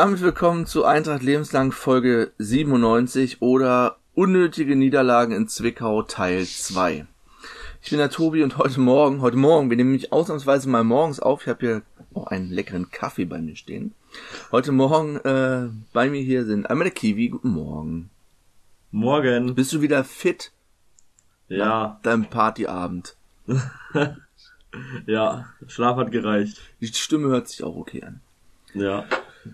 [0.00, 7.06] Damit willkommen zu Eintracht Lebenslang Folge 97 oder Unnötige Niederlagen in Zwickau Teil 2.
[7.82, 11.20] Ich bin der Tobi und heute Morgen, heute Morgen, wir nehmen mich ausnahmsweise mal morgens
[11.20, 11.42] auf.
[11.42, 11.82] Ich habe hier
[12.14, 13.92] auch einen leckeren Kaffee bei mir stehen.
[14.50, 17.28] Heute Morgen äh, bei mir hier sind einmal der Kiwi.
[17.28, 18.08] Guten Morgen.
[18.92, 19.54] Morgen.
[19.54, 20.50] Bist du wieder fit?
[21.48, 22.00] Ja.
[22.04, 23.16] Dein Partyabend.
[25.06, 26.58] ja, Schlaf hat gereicht.
[26.80, 28.22] Die Stimme hört sich auch okay an.
[28.72, 29.04] Ja,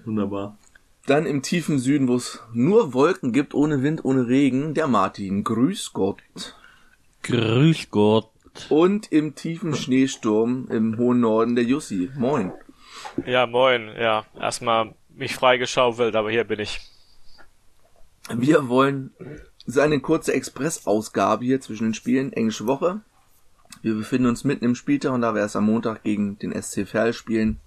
[0.05, 0.59] wunderbar.
[1.07, 5.45] Dann im tiefen Süden, wo es nur Wolken gibt, ohne Wind, ohne Regen, der Martin.
[5.45, 6.23] Grüß Gott.
[7.23, 8.31] Grüß Gott.
[8.71, 12.11] Und im tiefen Schneesturm im hohen Norden der Jussi.
[12.17, 12.53] Moin.
[13.25, 13.91] Ja, moin.
[13.99, 16.81] Ja, erstmal mich freigeschaufelt, aber hier bin ich.
[18.35, 19.13] Wir wollen
[19.67, 22.33] so eine kurze Express-Ausgabe hier zwischen den Spielen.
[22.33, 23.01] Englische Woche.
[23.83, 26.87] Wir befinden uns mitten im Spieltag und da wir erst am Montag gegen den SC
[26.87, 27.61] Verl spielen,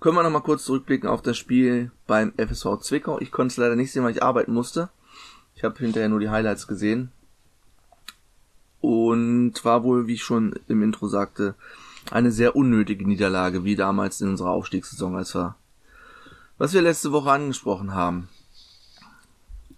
[0.00, 3.20] können wir noch mal kurz zurückblicken auf das Spiel beim FSV Zwickau.
[3.20, 4.88] Ich konnte es leider nicht sehen, weil ich arbeiten musste.
[5.54, 7.12] Ich habe hinterher nur die Highlights gesehen.
[8.80, 11.54] Und war wohl, wie ich schon im Intro sagte,
[12.10, 15.54] eine sehr unnötige Niederlage, wie damals in unserer Aufstiegssaison, als wir,
[16.56, 18.28] was wir letzte Woche angesprochen haben.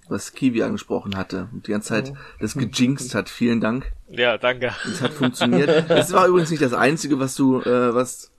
[0.08, 3.28] Was Kiwi angesprochen hatte und die ganze Zeit das gejinxt hat.
[3.28, 3.92] Vielen Dank.
[4.08, 4.72] Ja, danke.
[4.84, 5.90] Es hat funktioniert.
[5.90, 8.31] Es war übrigens nicht das Einzige, was du, äh, was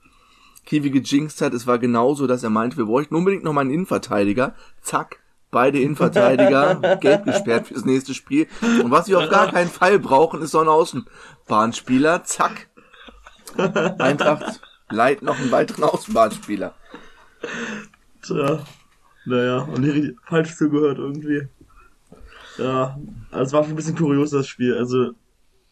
[0.64, 1.54] Kiwi gejinxt hat.
[1.54, 4.54] Es war genauso, dass er meinte, wir bräuchten unbedingt noch mal einen Innenverteidiger.
[4.80, 5.20] Zack,
[5.50, 8.46] beide Innenverteidiger gelb gesperrt fürs nächste Spiel.
[8.82, 12.24] Und was wir auf gar keinen Fall brauchen, ist so ein Außenbahnspieler.
[12.24, 12.68] Zack.
[13.98, 14.60] Eintracht
[14.90, 16.74] leiht noch einen weiteren Außenbahnspieler.
[18.22, 18.60] Tja.
[19.26, 21.48] Naja, und nicht falsch zugehört irgendwie.
[22.58, 22.98] Ja,
[23.30, 24.76] also es war schon ein bisschen kurios, das Spiel.
[24.76, 25.12] Also,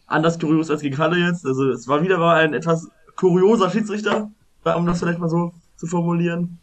[0.06, 1.46] anders kurios als gegen Halle jetzt.
[1.46, 4.30] Also, es war wieder mal ein etwas kurioser Schiedsrichter,
[4.64, 6.58] um das vielleicht mal so zu formulieren.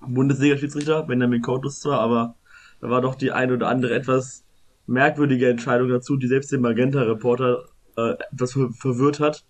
[0.00, 2.34] Bundesliga-Schiedsrichter, Benjamin Coutus zwar, aber
[2.80, 4.44] da war doch die eine oder andere etwas
[4.86, 7.64] merkwürdige Entscheidung dazu, die selbst den Magenta-Reporter
[7.96, 9.44] äh, etwas ver verwirrt hat.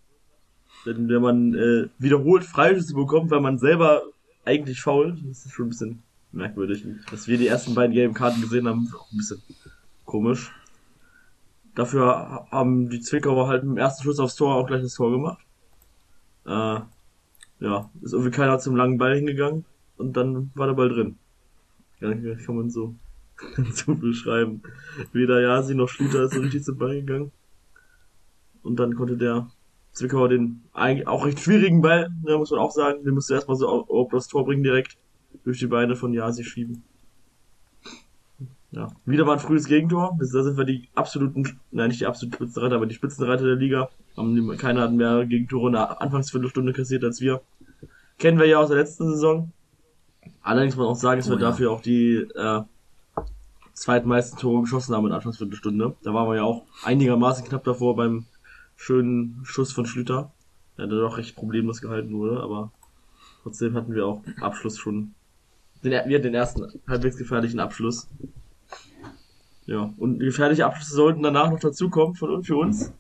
[0.87, 4.03] Denn wenn man äh, wiederholt Freischüsse bekommt, weil man selber
[4.45, 6.03] eigentlich fault, das ist schon ein bisschen
[6.33, 6.85] merkwürdig.
[7.11, 9.43] Dass wir die ersten beiden gelben Karten gesehen haben, ist auch ein bisschen
[10.05, 10.53] komisch.
[11.75, 15.39] Dafür haben die Zwickauer halt dem ersten Schuss aufs Tor auch gleich das Tor gemacht.
[16.47, 16.81] Äh,
[17.61, 19.65] ja, ist irgendwie keiner zum langen Ball hingegangen
[19.97, 21.17] und dann war der Ball drin.
[22.01, 22.95] Ja, kann man so,
[23.73, 24.63] so beschreiben.
[25.13, 27.33] Weder Jasi noch Schlüter ist so richtig zum Ball gegangen.
[28.63, 29.51] Und dann konnte der
[29.93, 33.57] Zwickauer den eigentlich auch recht schwierigen Ball, ja, muss man auch sagen, den musste erstmal
[33.57, 34.97] so auf, auf das Tor bringen direkt
[35.45, 36.83] durch die Beine von Jasi schieben.
[38.73, 40.17] Ja, wieder war ein frühes Gegentor.
[40.19, 43.89] Da sind wir die absoluten, nein, nicht die absoluten Spitzenreiter, aber die Spitzenreiter der Liga.
[44.17, 47.41] Haben, keiner hat mehr Gegentore in der Anfangsviertelstunde kassiert als wir.
[48.19, 49.51] Kennen wir ja aus der letzten Saison.
[50.43, 51.51] Allerdings muss man auch sagen, dass Oh wir ja.
[51.51, 52.63] dafür auch die äh,
[53.75, 55.97] zweitmeisten Tore geschossen haben in der Anfangsviertelstunde.
[56.03, 58.27] Da waren wir ja auch einigermaßen knapp davor beim
[58.77, 60.33] schönen Schuss von Schlüter.
[60.79, 62.73] Der doch recht problemlos gehalten wurde, aber
[63.43, 65.15] trotzdem hatten wir auch Abschluss schon.
[65.85, 68.09] Den, wir hatten den ersten halbwegs gefährlichen Abschluss.
[69.71, 72.93] Ja, und gefährliche Abschlüsse sollten danach noch dazukommen von und für uns.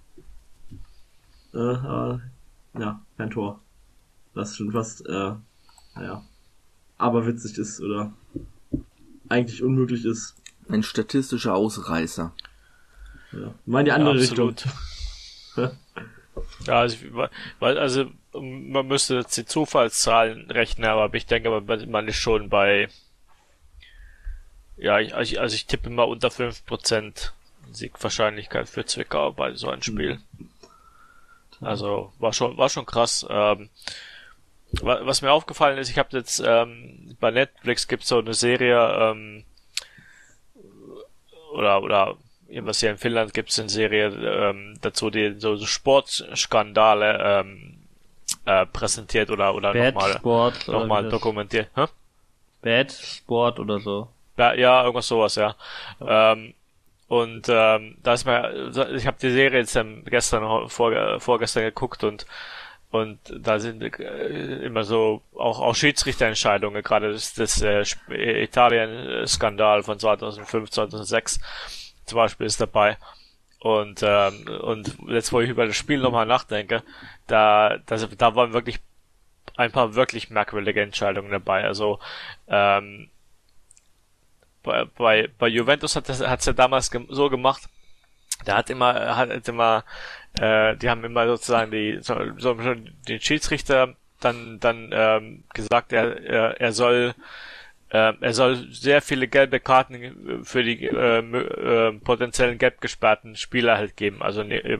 [1.53, 2.21] Äh, aber,
[2.79, 3.59] ja, kein Tor.
[4.35, 5.33] Was schon fast, äh,
[5.97, 6.23] naja,
[6.97, 8.13] aber witzig ist oder
[9.29, 10.37] eigentlich unmöglich ist.
[10.69, 12.33] Ein statistischer Ausreißer.
[13.33, 13.55] Ja.
[13.81, 14.55] In die andere ja, Richtung.
[15.57, 16.99] ja, also,
[17.59, 21.51] weil, also, man müsste jetzt die Zufallszahlen rechnen, aber ich denke,
[21.89, 22.89] man ist schon bei,
[24.81, 27.33] ja, ich, also ich- also ich tippe mal unter 5%
[27.73, 30.19] Siegwahrscheinlichkeit für Zwickau bei so einem Spiel.
[31.61, 33.25] Also, war schon, war schon krass.
[33.29, 33.69] Ähm,
[34.81, 38.79] wa- was mir aufgefallen ist, ich habe jetzt ähm, bei Netflix gibt's so eine Serie
[38.99, 39.45] ähm,
[41.53, 42.17] oder oder
[42.63, 47.77] was hier in Finnland gibt's eine Serie ähm, dazu, die so, so Sportskandale ähm,
[48.45, 50.21] äh, präsentiert oder oder nochmal
[50.73, 51.69] nochmal dokumentiert.
[51.77, 51.87] Hä?
[52.63, 54.09] Bad Sport oder so.
[54.55, 55.55] Ja, irgendwas sowas, ja.
[56.01, 56.55] Ähm,
[57.09, 62.27] und ähm, da ist mir, ich habe die Serie jetzt gestern, vor, vorgestern geguckt und
[62.93, 67.85] und da sind äh, immer so auch auch Schiedsrichterentscheidungen, gerade das, das äh,
[68.43, 71.41] Italien-Skandal von 2005, 2006
[72.07, 72.97] zum Beispiel ist dabei.
[73.61, 76.83] Und ähm, und jetzt, wo ich über das Spiel nochmal nachdenke,
[77.27, 78.81] da das, da waren wirklich
[79.57, 81.65] ein paar wirklich merkwürdige Entscheidungen dabei.
[81.65, 82.01] Also
[82.49, 83.11] ähm,
[84.63, 87.69] bei, bei, bei Juventus hat es hat's ja damals gem so gemacht,
[88.47, 89.85] der hat immer, hat immer,
[90.39, 96.21] äh, die haben immer sozusagen die, so, so den Schiedsrichter dann dann ähm, gesagt, er,
[96.23, 97.15] er, er soll
[97.91, 103.77] äh, er soll sehr viele gelbe Karten für die äh, äh, potenziellen gelb gesperrten Spieler
[103.77, 104.79] halt geben, also ne, äh,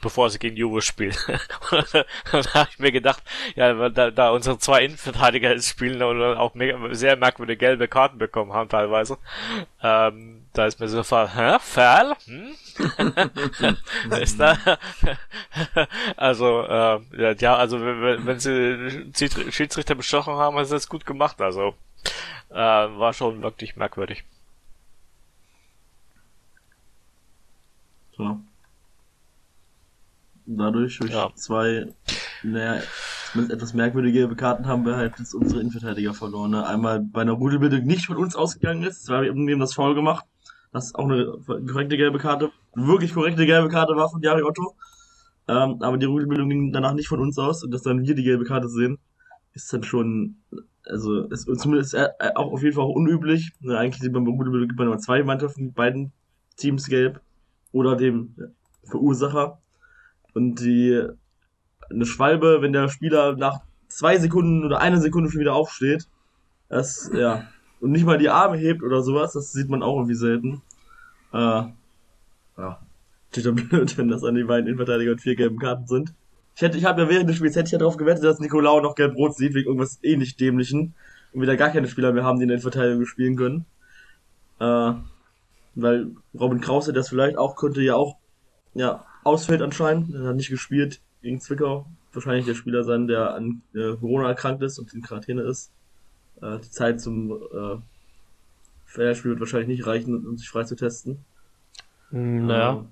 [0.00, 1.14] bevor sie gegen Juve spielen.
[1.70, 3.22] da habe ich mir gedacht,
[3.56, 8.18] ja, da, da unsere zwei Innenverteidiger jetzt spielen und auch mega, sehr merkwürdige gelbe Karten
[8.18, 9.18] bekommen haben teilweise,
[9.82, 12.14] ähm, da ist mir so hä, Fall?
[12.24, 12.54] Hm?
[14.20, 14.56] ist da
[16.16, 21.74] also äh, ja, also wenn, wenn sie Schiedsrichter bestochen haben, sie das gut gemacht, also
[22.50, 24.24] äh, war schon wirklich merkwürdig.
[28.16, 28.38] So.
[30.46, 31.30] Dadurch, durch Ja.
[31.34, 31.92] zwei,
[32.42, 32.80] naja,
[33.32, 36.52] zumindest etwas merkwürdige Karten haben wir halt jetzt unsere Innenverteidiger verloren.
[36.52, 36.66] Ne?
[36.66, 40.24] Einmal bei einer Rudelbildung nicht von uns ausgegangen ist, zwar haben wir das Foul gemacht,
[40.72, 44.74] das auch eine korrekte gelbe Karte, wirklich korrekte gelbe Karte war von Jari Otto.
[45.48, 48.24] Ähm, aber die Rudelbildung ging danach nicht von uns aus und dass dann wir die
[48.24, 48.98] gelbe Karte sehen,
[49.56, 50.36] ist dann schon,
[50.84, 53.52] also ist zumindest äh, auch auf jeden Fall unüblich.
[53.60, 56.12] Ne, eigentlich sieht man bei Rudelbildung gibt man immer zwei Mannschaften, beiden
[56.56, 57.20] Teams gelb
[57.72, 58.36] oder dem
[58.84, 59.58] Verursacher.
[60.34, 61.02] Und die
[61.90, 66.06] eine Schwalbe, wenn der Spieler nach zwei Sekunden oder einer Sekunde schon wieder aufsteht,
[66.68, 67.48] das, ja,
[67.80, 70.62] und nicht mal die Arme hebt oder sowas, das sieht man auch irgendwie selten.
[71.32, 71.62] Äh,
[72.58, 72.80] ja.
[73.30, 76.14] Steht dann blöd, wenn das an die beiden Innenverteidiger und vier gelben Karten sind.
[76.56, 78.80] Ich hätte, ich habe ja während des Spiels hätte ich ja darauf gewettet, dass Nicolau
[78.80, 80.94] noch gelb-rot sieht, wegen irgendwas ähnlich dämlichen.
[81.32, 83.66] Und wir da gar keine Spieler mehr haben, die in der Innenverteidigung spielen können.
[84.58, 84.92] Äh,
[85.74, 88.16] weil Robin Krause das vielleicht auch könnte ja auch,
[88.72, 90.14] ja, ausfällt anscheinend.
[90.14, 91.84] Er hat nicht gespielt gegen Zwickau.
[92.14, 95.70] Wahrscheinlich der Spieler sein, der an äh, Corona erkrankt ist und in Quarantäne ist.
[96.40, 97.76] Äh, die Zeit zum äh,
[98.86, 101.22] Fairspiel wird wahrscheinlich nicht reichen, um sich frei zu testen.
[102.08, 102.86] Hm, Naja,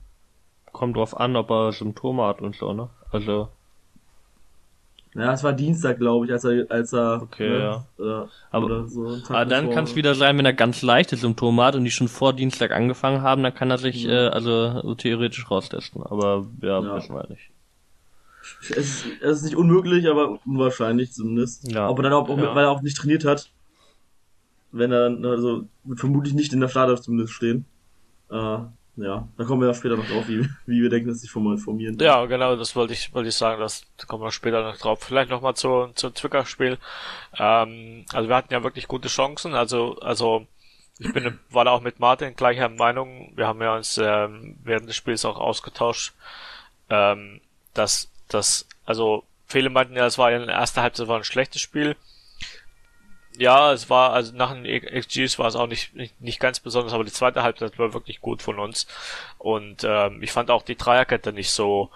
[0.72, 2.90] kommt drauf an, ob er Symptome hat und so, ne?
[3.14, 3.49] Also,
[5.14, 7.87] Ja, es war Dienstag, glaube ich, als er, als er, Okay, ne, ja.
[7.99, 9.75] Oder, Aber- oder so aber dann bevor.
[9.75, 12.72] kann es wieder sein, wenn er ganz leichte Symptome hat und die schon vor Dienstag
[12.72, 16.02] angefangen haben, dann kann er sich äh, also so theoretisch raustesten.
[16.02, 16.96] Aber ja, Ja.
[16.96, 17.50] wissen wir nicht.
[18.61, 21.70] Es ist, es ist nicht unmöglich, aber unwahrscheinlich zumindest.
[21.70, 21.88] Ja.
[21.88, 22.52] Ob er dann auch, auch Ja.
[22.56, 23.50] weil er auch nicht trainiert hat.
[24.72, 27.66] Wenn er dann, also, wird vermutlich nicht in der Startelf zumindest stehen.
[28.31, 28.58] Äh,
[28.96, 31.58] ja, da kommen wir ja später noch drauf, wie, wie wir denken, dass sich formal
[31.58, 31.99] formieren.
[31.99, 35.02] Ja, genau, das wollte ich, wollte ich sagen, das da kommen wir später noch drauf.
[35.02, 36.79] Vielleicht nochmal zu, zu Zwicker-Spiel.
[37.37, 40.46] Ähm, also wir hatten ja wirklich gute Chancen, also, also,
[40.99, 43.32] ich bin, war da auch mit Martin gleicher Meinung.
[43.35, 46.14] Wir haben ja uns ähm, während des Spiels auch ausgetauscht,
[46.88, 47.40] ähm,
[47.75, 51.61] dass, dass, also, viele meinten ja, es war in der ersten Halbzeit war ein schlechtes
[51.61, 51.97] Spiel.
[53.37, 56.93] Ja, es war, also nach den XGs war es auch nicht, nicht, nicht ganz besonders,
[56.93, 58.87] aber die zweite Halbzeit war wirklich gut von uns.
[59.39, 61.91] Und ähm, ich fand auch die Dreierkette nicht so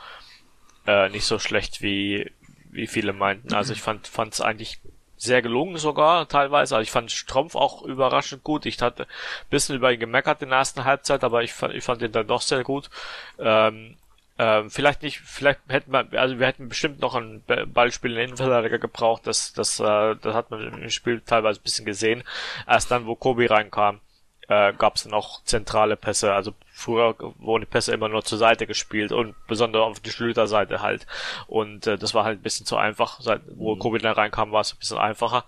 [0.87, 2.31] äh, nicht so schlecht wie
[2.70, 3.54] wie viele meinten.
[3.54, 4.80] Also ich fand fand es eigentlich
[5.16, 6.76] sehr gelungen sogar teilweise.
[6.76, 8.66] Also ich fand Strumpf auch überraschend gut.
[8.66, 11.85] Ich hatte ein bisschen über ihn gemeckert in der ersten Halbzeit, aber ich fand ich
[11.85, 12.90] fand ihn dann doch sehr gut.
[13.38, 13.97] Ähm,
[14.38, 18.16] ähm, vielleicht nicht, vielleicht hätten wir, also wir hätten bestimmt noch ein Ba- Ballspiel in
[18.18, 22.23] den Innenverteidiger gebraucht, das, das, äh, das hat man im Spiel teilweise ein bisschen gesehen.
[22.66, 24.00] Erst dann, wo Kobi reinkam,
[24.49, 26.33] äh, gab es dann auch zentrale Pässe.
[26.33, 30.80] Also früher wurden die Pässe immer nur zur Seite gespielt und besonders auf die Schlüterseite
[30.80, 31.07] halt.
[31.49, 33.21] Und äh, das war halt ein bisschen zu einfach.
[33.21, 35.45] Seit, wo Kobi dann reinkam, war es ein bisschen einfacher.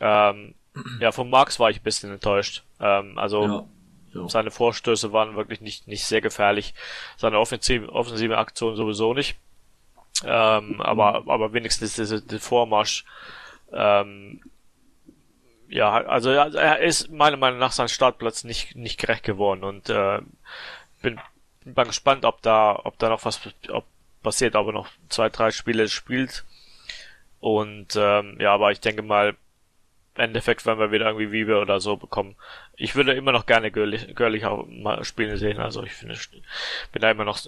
[0.00, 0.54] Ähm,
[1.00, 2.62] ja, von Marx war ich ein bisschen enttäuscht.
[2.80, 3.64] Ähm, also Ja.
[4.12, 4.28] Ja.
[4.28, 6.74] seine Vorstöße waren wirklich nicht, nicht sehr gefährlich.
[7.16, 9.36] Seine offensive, offensive Aktion sowieso nicht.
[10.24, 13.04] Ähm, aber, aber wenigstens diese, der Vormarsch.
[13.72, 14.40] Ähm,
[15.68, 20.18] ja, also er ist meiner Meinung nach sein Startplatz nicht, nicht gerecht geworden und äh,
[21.00, 21.20] bin,
[21.64, 23.84] bin mal gespannt, ob da, ob da noch was ob
[24.22, 26.44] passiert, ob er noch zwei, drei Spiele spielt.
[27.40, 29.36] Und ähm, ja, aber ich denke mal,
[30.16, 32.36] im Endeffekt werden wir wieder irgendwie Wiebe oder so bekommen.
[32.80, 35.60] Ich würde immer noch gerne Görlich, Görlich auch mal spielen sehen.
[35.60, 36.18] Also ich finde,
[36.92, 37.38] bin da immer noch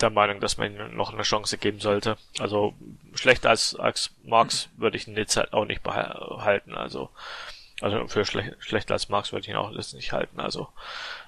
[0.00, 2.16] der Meinung, dass man ihm noch eine Chance geben sollte.
[2.38, 2.74] Also
[3.14, 6.74] schlechter als, als Marx würde ich ihn jetzt halt auch nicht behalten.
[6.74, 7.10] Also
[7.80, 10.38] also für schlech, schlechter als Marx würde ich ihn auch jetzt nicht halten.
[10.38, 10.68] Also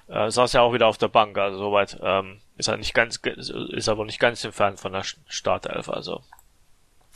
[0.07, 1.37] äh, saß ja auch wieder auf der Bank.
[1.37, 5.89] Also soweit ähm, ist er nicht ganz ist aber nicht ganz entfernt von der Startelf.
[5.89, 6.21] Also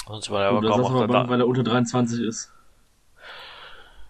[0.07, 1.29] sonst war er aber kaum auf der Bank, da.
[1.29, 2.51] weil er unter 23 ist.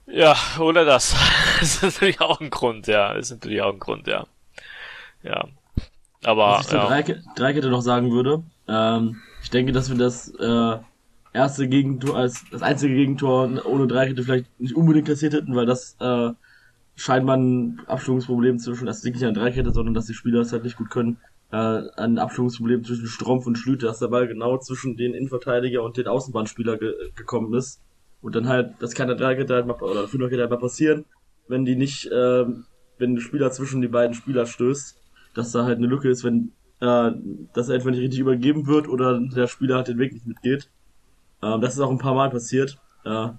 [0.08, 1.16] Ja, oder das.
[1.60, 3.14] das ist natürlich auch ein Grund, ja.
[3.14, 4.26] Das ist natürlich auch ein Grund, ja.
[5.24, 5.48] Ja.
[6.24, 6.88] Aber, Was ich zur ja.
[6.88, 10.78] Dreike- Dreikette noch sagen würde, ähm, ich denke, dass wir das äh,
[11.34, 15.96] erste Gegentor als das einzige Gegentor ohne Dreikette vielleicht nicht unbedingt kassiert hätten, weil das
[16.00, 16.30] äh,
[16.96, 20.64] scheinbar ein Abstimmungsproblem zwischen, das liegt nicht an Dreikette, sondern dass die Spieler es halt
[20.64, 21.18] nicht gut können,
[21.52, 21.56] äh,
[21.98, 26.08] ein Abstimmungsproblem zwischen Strumpf und Schlüter, dass der Ball genau zwischen den Innenverteidiger und den
[26.08, 27.82] Außenbahnspieler ge gekommen ist.
[28.22, 31.06] Und dann halt, das kann Dreikette halt mal, oder Fünferkette halt mal passieren,
[31.48, 32.46] wenn die nicht, äh,
[32.98, 34.98] wenn der Spieler zwischen die beiden Spieler stößt,
[35.34, 36.52] dass da halt eine Lücke ist, wenn
[36.82, 37.12] äh,
[37.54, 40.70] dass er entweder nicht richtig übergeben wird oder der Spieler halt den Weg nicht mitgeht.
[41.42, 42.78] Ähm, das ist auch ein paar Mal passiert.
[43.06, 43.30] Äh,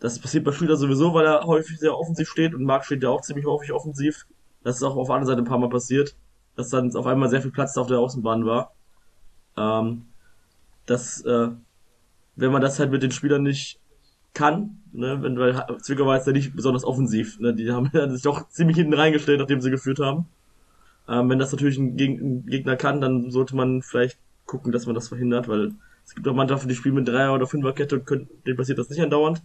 [0.00, 3.10] das passiert bei Schlüter sowieso, weil er häufig sehr offensiv steht und Marc steht ja
[3.10, 4.26] auch ziemlich häufig offensiv.
[4.64, 6.16] Das ist auch auf der anderen Seite ein paar Mal passiert,
[6.56, 8.72] dass dann auf einmal sehr viel Platz auf der Außenbahn war.
[9.56, 10.06] Ähm,
[10.86, 11.48] das, äh,
[12.36, 13.78] wenn man das halt mit den Spielern nicht
[14.36, 18.22] kann, ne, wenn, weil Zwickau war jetzt ja nicht besonders offensiv, ne, die haben sich
[18.22, 20.26] doch ziemlich hinten reingestellt, nachdem sie geführt haben.
[21.08, 24.84] Ähm, wenn das natürlich ein, Geg ein, Gegner kann, dann sollte man vielleicht gucken, dass
[24.84, 25.72] man das verhindert, weil
[26.04, 28.90] es gibt auch Mannschaften, die spielen mit Dreier- oder Fünferkette und können, denen passiert das
[28.90, 29.42] nicht andauernd.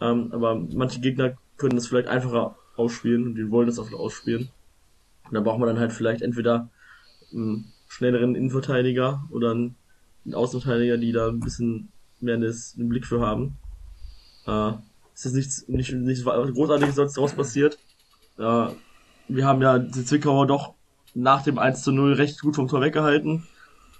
[0.00, 4.48] Ähm, aber manche Gegner können das vielleicht einfacher ausspielen und die wollen das auch ausspielen.
[5.28, 6.70] Und da braucht man dann halt vielleicht entweder
[7.32, 9.76] einen schnelleren Innenverteidiger oder einen
[10.32, 11.90] Außenverteidiger, die da ein bisschen
[12.20, 13.58] mehr einen Blick für haben.
[14.50, 14.72] Äh,
[15.14, 17.78] ist nichts, nicht, nichts Großartiges sonst daraus passiert.
[18.38, 18.66] Äh,
[19.28, 20.74] wir haben ja die Zwickauer doch
[21.14, 23.46] nach dem 1 zu 0 recht gut vom Tor weggehalten.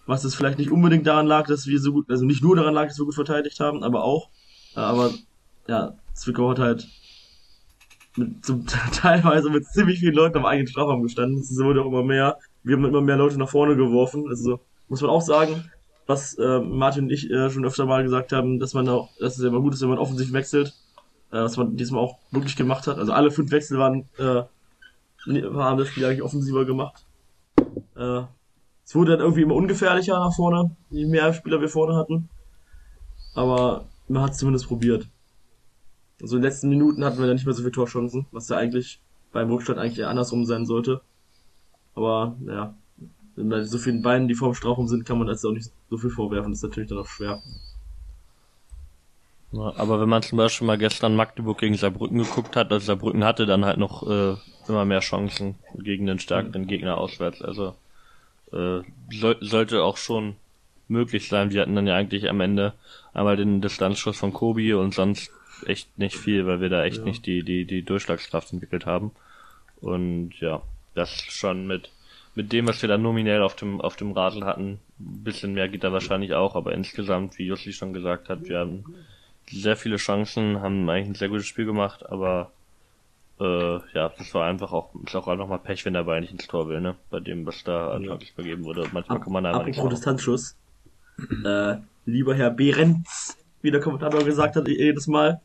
[0.07, 2.75] Was es vielleicht nicht unbedingt daran lag, dass wir so gut, also nicht nur daran
[2.75, 4.30] lag, dass wir gut verteidigt haben, aber auch.
[4.75, 5.12] Äh, aber
[5.69, 6.88] ja, Zwickau hat halt
[8.16, 11.38] mit, zum, teilweise mit ziemlich vielen Leuten am eigenen Strafraum gestanden.
[11.38, 12.38] Es wurde auch immer mehr.
[12.62, 14.26] Wir haben immer mehr Leute nach vorne geworfen.
[14.28, 15.71] Also muss man auch sagen,
[16.11, 19.38] was äh, Martin und ich äh, schon öfter mal gesagt haben, dass man auch, dass
[19.38, 20.75] es immer gut ist, wenn man offensiv wechselt.
[21.33, 22.99] Äh, was man diesmal auch wirklich gemacht hat.
[22.99, 24.43] Also alle fünf Wechsel waren, äh,
[25.55, 27.05] haben das Spiel eigentlich offensiver gemacht.
[27.97, 28.23] Äh,
[28.85, 32.29] es wurde dann irgendwie immer ungefährlicher nach vorne, je mehr Spieler wir vorne hatten.
[33.35, 35.07] Aber man hat es zumindest probiert.
[36.21, 38.57] Also in den letzten Minuten hatten wir dann nicht mehr so viele Torchancen, was ja
[38.57, 39.00] eigentlich
[39.33, 41.00] beim Rückstand eigentlich eher andersrum sein sollte.
[41.95, 42.75] Aber, naja,
[43.37, 45.99] wenn bei so vielen Beinen, die vorm Strafraum sind, kann man das auch nicht so
[45.99, 46.53] viel vorwerfen.
[46.53, 47.41] Das ist natürlich dann auch schwer.
[49.53, 53.25] Ja, aber wenn man zum Beispiel mal gestern Magdeburg gegen Saarbrücken geguckt hat, also Saarbrücken
[53.25, 54.37] hatte dann halt noch äh,
[54.69, 57.43] immer mehr Chancen gegen den stärkeren Gegner auswärts.
[57.43, 57.75] Also
[58.53, 60.37] äh, so, sollte auch schon
[60.89, 61.51] möglich sein.
[61.51, 62.75] Wir hatten dann ja eigentlich am Ende
[63.13, 65.33] einmal den Distanzschuss von Kobi und sonst
[65.67, 67.05] echt nicht viel, weil wir da echt ja.
[67.05, 69.11] nicht die, die, die Durchschlagskraft entwickelt haben.
[69.81, 70.63] Und ja,
[70.95, 71.91] das schon mit,
[72.35, 75.69] mit dem, was wir dann nominell auf dem, auf dem Radl hatten, ein bisschen mehr
[75.69, 78.85] geht da wahrscheinlich auch, aber insgesamt, wie Jussi schon gesagt hat, wir haben
[79.49, 82.53] sehr viele Chancen, haben eigentlich ein sehr gutes Spiel gemacht, aber
[83.41, 86.33] äh, ja, das war einfach auch, ist auch einfach mal Pech, wenn der Ball nicht
[86.33, 86.95] ins Tor will, ne?
[87.09, 88.19] Bei dem, was da ja.
[88.35, 88.87] vergeben wurde.
[88.93, 90.57] Manchmal Ab, kann man da einfach nicht Distanzschuss.
[91.45, 95.41] äh, lieber Herr Behrens, wie der Kommentator gesagt hat, jedes Mal,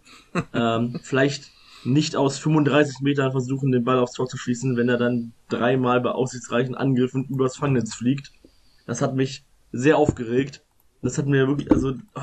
[0.54, 1.51] ähm, vielleicht
[1.86, 6.01] nicht aus 35 Metern versuchen, den Ball aufs Tor zu schießen, wenn er dann dreimal
[6.01, 8.32] bei aussichtsreichen Angriffen übers Fangnetz fliegt.
[8.86, 10.63] Das hat mich sehr aufgeregt.
[11.01, 12.22] Das hat mir wirklich, also, oh,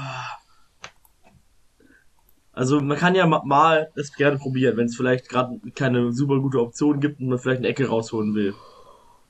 [2.52, 6.60] also man kann ja mal das gerne probieren, wenn es vielleicht gerade keine super gute
[6.60, 8.54] Option gibt und man vielleicht eine Ecke rausholen will.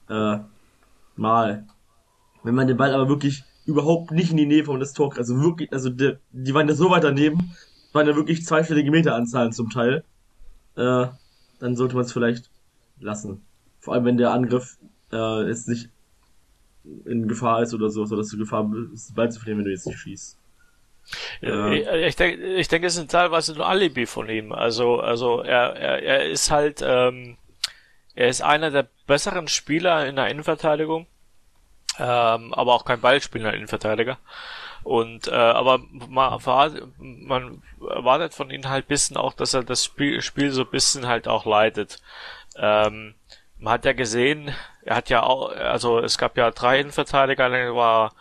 [0.09, 0.39] Äh,
[1.17, 1.67] mal.
[2.43, 5.41] Wenn man den Ball aber wirklich überhaupt nicht in die Nähe von das Tor, also
[5.41, 7.55] wirklich, also die, die waren ja so weit daneben,
[7.93, 10.05] waren ja wirklich zweistellige Meteranzahlen zum Teil,
[10.77, 11.07] äh,
[11.61, 12.51] dann sollte man es vielleicht
[13.01, 13.45] lassen.
[13.81, 14.79] Vor allem wenn der Angriff
[15.13, 15.89] äh, jetzt nicht
[17.05, 19.71] in Gefahr ist oder so, so dass du Gefahr bist, Ball zu verlieren, wenn du
[19.71, 20.39] jetzt nicht schießt.
[21.41, 21.71] Ja.
[21.71, 24.53] Ich, ich denke, ich denke, es ist teilweise ein Alibi von ihm.
[24.53, 27.37] Also, also er, er, er ist halt, ähm,
[28.15, 31.07] er ist einer der besseren Spieler in der Innenverteidigung,
[31.99, 34.19] ähm, aber auch kein Ballspieler in der Innenverteidiger.
[34.85, 36.41] Und äh, aber man,
[36.99, 41.29] man erwartet von ihm halt bisschen auch, dass er das Spiel, Spiel so bisschen halt
[41.29, 42.01] auch leitet.
[42.57, 43.15] Ähm,
[43.59, 44.53] man hat ja gesehen,
[44.85, 48.13] er hat ja auch, also es gab ja drei Innenverteidiger, dann war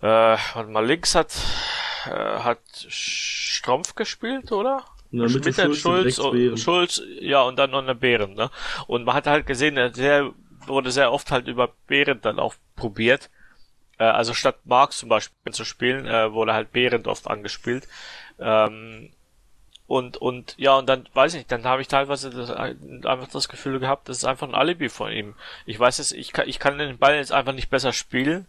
[0.00, 0.06] äh,
[0.54, 1.34] warte mal, links hat,
[2.06, 4.84] äh, hat Strumpf gespielt, oder?
[5.10, 8.50] Na, mit Schulz, Schulz, und Schulz, ja, und dann noch eine Behren, ne?
[8.86, 10.32] Und man hat halt gesehen, der
[10.66, 13.30] wurde sehr oft halt über Behren dann auch probiert.
[13.98, 17.88] Äh, also statt Marx zum Beispiel zu spielen, äh, wurde halt Behrend oft angespielt.
[18.38, 19.10] Ähm,
[19.86, 23.48] und, und, ja, und dann, weiß ich nicht, dann habe ich teilweise das, einfach das
[23.48, 25.34] Gefühl gehabt, das ist einfach ein Alibi von ihm.
[25.64, 28.46] Ich weiß es, ich kann, ich kann den Ball jetzt einfach nicht besser spielen.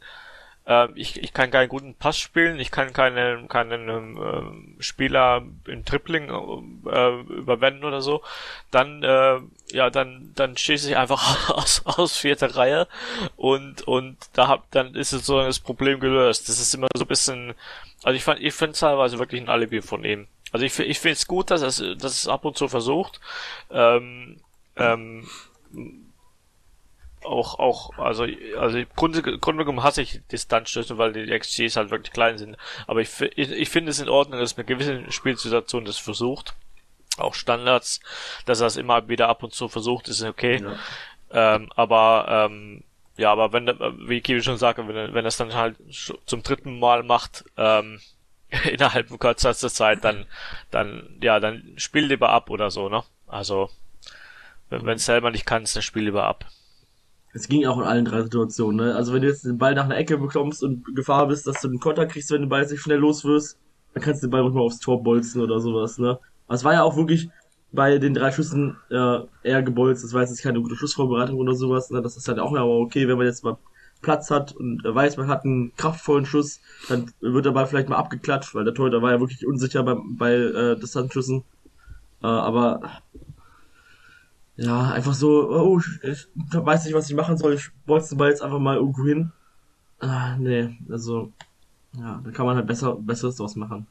[0.65, 5.85] Äh, ich, ich kann keinen guten Pass spielen, ich kann keinen, keinen äh, Spieler im
[5.85, 8.21] Tripling äh, überwenden oder so.
[8.69, 9.39] Dann, äh,
[9.71, 12.87] ja, dann, dann schieße ich einfach aus, aus vierter Reihe
[13.35, 16.49] und, und da hab, dann ist es so das Problem gelöst.
[16.49, 17.53] Das ist immer so ein bisschen,
[18.03, 20.27] also ich fand, ich finde teilweise wirklich ein Alibi von ihm.
[20.51, 23.19] Also ich, ich finde es gut, dass es, dass es ab und zu versucht.
[23.69, 24.39] Ähm,
[24.75, 25.27] ähm,
[27.23, 28.25] auch, auch, also,
[28.57, 32.57] also Grunde, genommen hasse ich Distanzstöße, weil die XGs halt wirklich klein sind.
[32.87, 36.55] Aber ich, ich, ich finde es in Ordnung, dass eine gewisse Spielsituation das versucht.
[37.19, 37.99] Auch Standards,
[38.45, 40.61] dass er es immer wieder ab und zu versucht, ist okay.
[40.61, 41.55] Ja.
[41.55, 42.83] Ähm, aber, ähm,
[43.17, 45.75] ja, aber wenn, wie Kiwi schon sagte, wenn, wenn er es dann halt
[46.25, 47.99] zum dritten Mal macht, ähm,
[48.71, 50.25] innerhalb kürzester Zeit, dann,
[50.71, 53.03] dann, ja, dann spiel lieber ab oder so, ne?
[53.27, 53.69] Also,
[54.69, 56.45] wenn es selber nicht kannst, dann spiel lieber ab.
[57.31, 58.95] Es ging auch in allen drei Situationen, ne?
[58.95, 61.67] Also wenn du jetzt den Ball nach einer Ecke bekommst und Gefahr bist, dass du
[61.67, 63.57] den Konter kriegst, wenn du Ball sich schnell los wirst,
[63.93, 66.19] dann kannst du den Ball mal aufs Tor bolzen oder sowas, ne?
[66.49, 67.29] Es war ja auch wirklich
[67.71, 70.03] bei den drei Schüssen äh, eher gebolzt.
[70.03, 72.01] Das war jetzt keine gute Schussvorbereitung oder sowas, ne?
[72.01, 73.57] Das ist halt auch aber okay, wenn man jetzt mal
[74.01, 77.89] Platz hat und äh, weiß, man hat einen kraftvollen Schuss, dann wird der Ball vielleicht
[77.89, 81.43] mal abgeklatscht, weil der Torhüter war ja wirklich unsicher bei, bei äh, Distanzschüssen.
[82.23, 82.81] Äh, aber
[84.55, 88.29] ja, einfach so, oh, ich weiß nicht, was ich machen soll, ich wollte den Ball
[88.29, 89.31] jetzt einfach mal irgendwo hin.
[89.99, 91.31] Ah, nee, also,
[91.97, 93.87] ja, da kann man halt besser, besseres draus machen.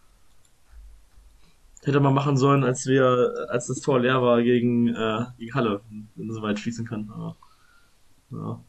[1.88, 5.80] Hätte man machen sollen, als wir, als das Tor leer war gegen, äh, gegen Halle,
[6.16, 7.10] wenn so weit schießen kann.
[7.10, 7.36] Aber,
[8.30, 8.60] ja.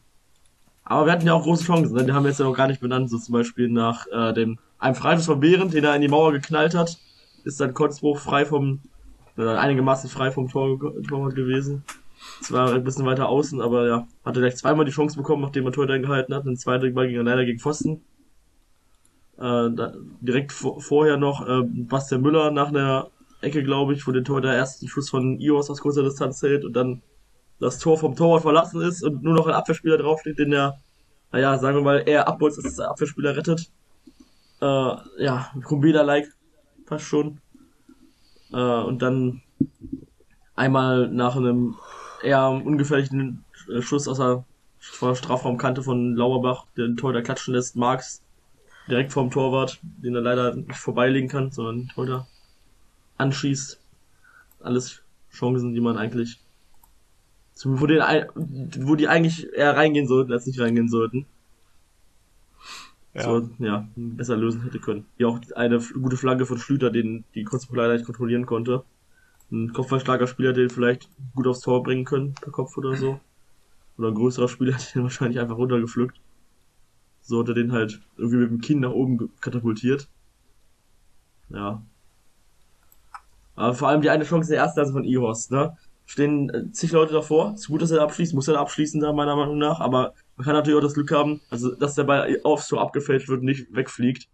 [0.84, 2.04] Aber wir hatten ja auch große Chancen, ne?
[2.04, 4.58] die haben wir jetzt ja noch gar nicht benannt, so zum Beispiel nach äh, dem
[4.78, 6.96] einem Freischuss von Behrend, den er in die Mauer geknallt hat,
[7.44, 8.80] ist dann Kotzbruch frei vom
[9.36, 11.84] äh, einigermaßen frei vom Tor, Torwart gewesen.
[12.40, 15.72] Zwar ein bisschen weiter außen, aber ja, hatte gleich zweimal die Chance bekommen, nachdem er
[15.72, 16.46] Tor gehalten hat.
[16.46, 18.02] Ein zweiter Mal gegen leider gegen Pfosten.
[19.40, 23.08] Äh, da, direkt vor, vorher noch äh, Bastian Müller nach einer
[23.40, 26.62] Ecke, glaube ich, wo der Tor der ersten Schuss von Ios aus kurzer Distanz hält
[26.62, 27.00] und dann
[27.58, 30.78] das Tor vom Torwart verlassen ist und nur noch ein Abwehrspieler draufsteht, den der,
[31.32, 33.70] naja, sagen wir mal, eher abbolzt, als der Abwehrspieler rettet.
[34.60, 34.64] Äh,
[35.24, 36.28] ja, Kumbeda-like,
[36.84, 37.40] fast schon.
[38.52, 39.40] Äh, und dann
[40.54, 41.76] einmal nach einem
[42.22, 44.44] eher ungefährlichen äh, Schuss aus der,
[44.82, 48.22] Strafraumkante von Lauerbach, den Torhüter klatschen lässt, Marx
[48.90, 52.26] direkt vorm Torwart, den er leider nicht vorbeilegen kann, sondern den Torhüter
[53.18, 53.80] anschießt.
[54.60, 56.40] Alles Chancen, die man eigentlich
[57.64, 58.00] wo, den,
[58.78, 61.26] wo die eigentlich eher reingehen sollten, als nicht reingehen sollten.
[63.12, 63.22] Ja.
[63.22, 65.06] So, ja, besser lösen hätte können.
[65.16, 68.84] Wie auch eine gute Flagge von Schlüter, den die Konzeptual leider nicht kontrollieren konnte.
[69.50, 73.18] Ein kopfballstarker Spieler, den vielleicht gut aufs Tor bringen können, per Kopf oder so.
[73.98, 76.20] Oder ein größerer Spieler, den wahrscheinlich einfach runtergepflückt.
[77.30, 80.08] So hat er den halt irgendwie mit dem Kinn nach oben katapultiert.
[81.48, 81.80] Ja.
[83.54, 85.76] Aber vor allem die eine Chance der erste also von Ihorst, ne?
[86.06, 87.54] stehen äh, zig Leute davor.
[87.54, 90.56] Ist gut, dass er abschließt, muss er abschließen, da meiner Meinung nach, aber man kann
[90.56, 93.72] natürlich auch das Glück haben, also dass der Ball aufs Tor abgefälscht wird und nicht
[93.72, 94.28] wegfliegt.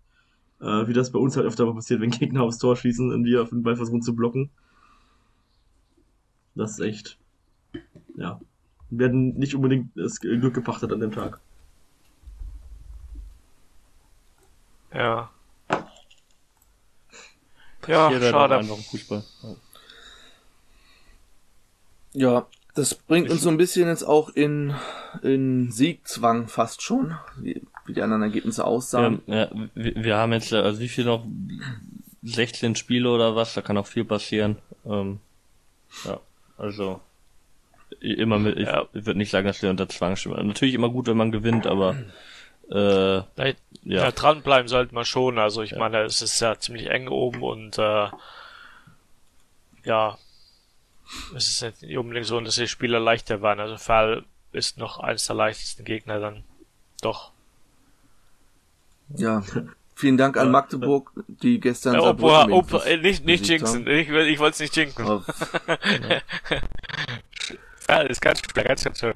[0.62, 3.26] Äh, wie das bei uns halt öfter mal passiert, wenn Gegner aufs Tor schießen und
[3.26, 4.48] wir auf den Ball versuchen zu blocken.
[6.54, 7.18] Das ist echt.
[8.16, 8.40] Ja.
[8.88, 11.40] Wir werden nicht unbedingt das Glück gepachtet an dem Tag.
[14.96, 15.30] Ja.
[17.86, 18.64] Ja, schade.
[18.64, 19.22] Fußball.
[22.14, 24.74] Ja, das bringt uns so ein bisschen jetzt auch in,
[25.22, 29.22] in Siegzwang fast schon, wie, wie die anderen Ergebnisse aussahen.
[29.26, 31.24] Ja, ja wir, wir, haben jetzt, also wie viel noch?
[32.22, 34.56] 16 Spiele oder was, da kann auch viel passieren.
[34.84, 35.20] Ähm,
[36.04, 36.18] ja,
[36.58, 37.00] also
[38.00, 38.86] immer mit, ich, ja.
[38.94, 40.46] ich würde nicht sagen, dass wir unter Zwang stehen.
[40.46, 41.94] Natürlich immer gut, wenn man gewinnt, aber
[42.70, 43.54] äh, ja.
[43.84, 45.38] ja, dranbleiben sollte man schon.
[45.38, 45.78] Also ich ja.
[45.78, 48.08] meine, es ist ja ziemlich eng oben und äh,
[49.84, 50.18] ja,
[51.36, 53.60] es ist nicht unbedingt so, dass die Spieler leichter waren.
[53.60, 56.42] Also Fall ist noch eines der leichtesten Gegner dann
[57.00, 57.30] doch.
[59.16, 59.44] Ja,
[59.94, 63.86] vielen Dank an Magdeburg, die gestern ja, Opa, Opa, äh, nicht, nicht jinxen.
[63.86, 65.06] Ich, ich wollte es nicht jinxen.
[65.06, 65.22] Oh.
[66.08, 66.20] Ja.
[68.08, 69.12] Ist ganz, ganz, ganz schön.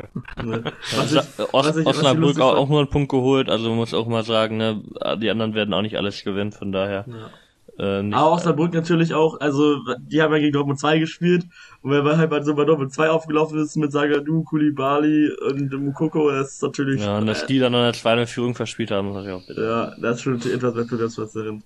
[0.96, 4.24] Was ich, Os Osnabrück auch, auch nur einen Punkt geholt, also man muss auch mal
[4.24, 4.82] sagen, ne,
[5.20, 7.04] die anderen werden auch nicht alles gewinnen, von daher.
[7.08, 7.30] Ja.
[7.78, 11.46] Äh, Aber Osnabrück natürlich auch, also die haben ja gegen Dortmund 2 gespielt
[11.82, 15.72] und wenn man halt bei so bei Dortmund 2 aufgelaufen ist mit Sagadu, Kulibali und
[15.72, 17.00] Mukoko, das ist natürlich...
[17.00, 19.62] Ja, und dass äh, die dann eine zweite Führung verspielt haben, das ich auch bitte.
[19.62, 21.62] Ja, das ist schon etwas Wettbewerbsverzerrend.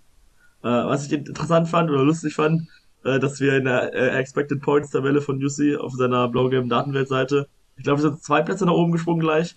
[0.63, 2.63] Äh, was ich interessant fand oder lustig fand,
[3.05, 7.49] äh, dass wir in der äh, Expected Points Tabelle von UC auf seiner blau-gelben Datenweltseite,
[7.77, 9.55] ich glaube, wir sind zwei Plätze nach oben gesprungen gleich,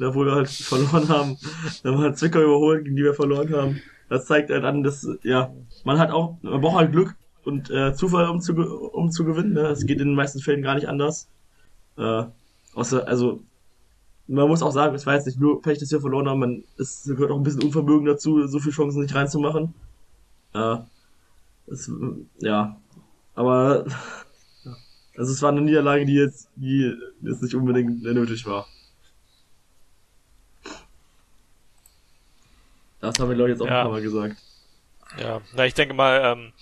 [0.00, 1.36] obwohl wir halt verloren haben.
[1.82, 3.82] Dann haben wir Zwickau überholt, gegen die wir verloren haben.
[4.08, 5.52] Das zeigt halt an, dass, ja,
[5.84, 9.52] man hat auch, man braucht halt Glück und äh, Zufall, um zu, um zu gewinnen.
[9.52, 9.68] Ne?
[9.68, 11.28] Es geht in den meisten Fällen gar nicht anders.
[11.96, 12.24] Äh,
[12.74, 13.40] außer, also,
[14.26, 16.64] man muss auch sagen, es war jetzt nicht nur Pech, dass wir verloren haben, man,
[16.78, 19.74] es gehört auch ein bisschen Unvermögen dazu, so viele Chancen nicht reinzumachen.
[20.54, 20.76] Äh,
[21.66, 21.90] es,
[22.40, 22.76] ja,
[23.38, 23.84] aber
[25.16, 28.66] also es war eine Niederlage, die jetzt, die jetzt nicht unbedingt nötig war.
[33.00, 33.84] Das haben wir, glaube jetzt auch ja.
[33.84, 34.42] nochmal gesagt.
[35.18, 36.52] Ja, na, ich denke mal, ähm,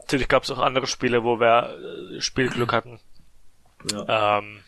[0.00, 2.98] natürlich gab es auch andere Spiele, wo wir äh, Spielglück hatten.
[3.92, 4.38] Ja.
[4.38, 4.64] Ähm,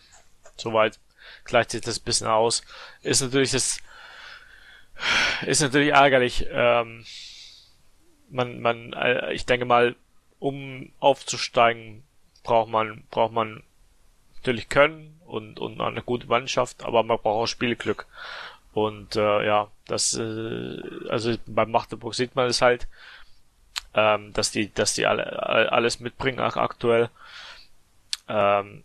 [0.57, 1.01] soweit
[1.43, 2.63] gleicht sich das ein bisschen aus.
[3.03, 3.79] Ist natürlich das,
[5.45, 6.47] ist natürlich ärgerlich.
[6.53, 7.05] Ähm,
[8.31, 9.97] man, man, äh, ich denke mal,
[10.39, 12.03] um aufzusteigen,
[12.43, 13.63] braucht man, braucht man
[14.37, 18.07] natürlich Können und, und eine gute Mannschaft, aber man braucht auch Spielglück.
[18.73, 22.87] Und äh, ja, das, äh, also beim Magdeburg sieht man es halt,
[23.95, 27.11] ähm, dass die, dass die alle, all- alles mitbringen ak- aktuell.
[28.29, 28.85] Ähm,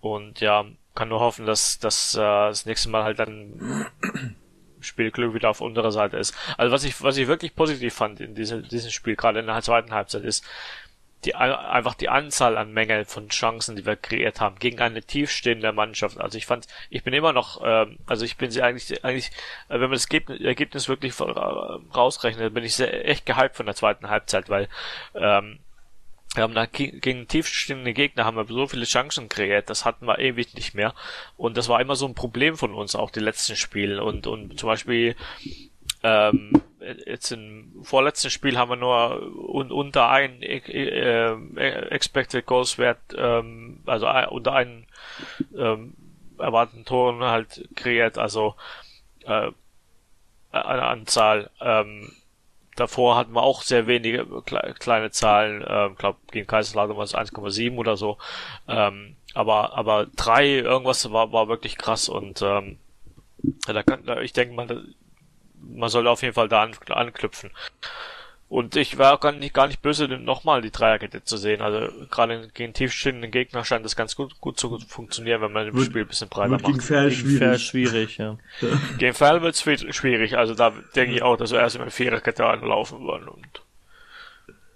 [0.00, 3.86] und ja, kann nur hoffen, dass, dass äh, das nächste Mal halt dann
[4.82, 6.34] Spielglück wieder auf unserer Seite ist.
[6.58, 9.62] Also was ich, was ich wirklich positiv fand in diesem, diesem Spiel, gerade in der
[9.62, 10.44] zweiten Halbzeit, ist
[11.24, 15.72] die, einfach die Anzahl an Mängeln von Chancen, die wir kreiert haben, gegen eine tiefstehende
[15.72, 16.20] Mannschaft.
[16.20, 19.28] Also ich fand, ich bin immer noch, ähm, also ich bin sie eigentlich, eigentlich,
[19.68, 23.76] äh, wenn man das Ergebnis, wirklich äh, rausrechnet, bin ich sehr, echt gehypt von der
[23.76, 24.68] zweiten Halbzeit, weil
[25.14, 25.60] ähm,
[26.34, 30.06] wir haben da ge- gegen tiefstehende Gegner haben wir so viele Chancen kreiert, das hatten
[30.06, 30.94] wir ewig nicht mehr.
[31.36, 34.02] Und das war immer so ein Problem von uns, auch die letzten Spiele.
[34.02, 35.14] Und, und zum Beispiel
[36.02, 36.52] ähm,
[37.06, 39.20] jetzt im vorletzten Spiel haben wir nur
[39.54, 44.86] un unter ein äh, äh, Expected Goals Wert, ähm, also unter einen
[45.56, 45.94] ähm,
[46.38, 48.56] erwarteten Toren halt kreiert, also
[49.26, 49.50] äh,
[50.50, 51.50] eine Anzahl.
[51.60, 52.10] Ähm,
[52.76, 57.14] davor hatten wir auch sehr wenige kle kleine Zahlen, ähm, glaube gegen Kaiserslautern war es
[57.14, 58.18] 1,7 oder so.
[58.68, 62.78] Ähm, aber aber drei irgendwas war war wirklich krass und ähm,
[63.66, 64.82] da kann, da- ich denke mal, da-
[65.62, 67.50] man soll auf jeden Fall da an, anknüpfen.
[68.52, 71.62] Und ich war gar nicht, gar nicht böse, nochmal die Dreierkette zu sehen.
[71.62, 75.74] Also gerade gegen tiefstehenden Gegner scheint das ganz gut, gut zu funktionieren, wenn man das
[75.74, 76.72] Wird- Spiel ein bisschen breiter gegen macht.
[76.72, 77.62] Gegen Fair schwierig.
[77.62, 78.36] schwierig, ja.
[78.98, 80.36] Gegen Ferl wird es schwierig.
[80.36, 83.26] Also da denke ich auch, dass wir erst mit Viererkette anlaufen wollen.
[83.26, 83.62] Und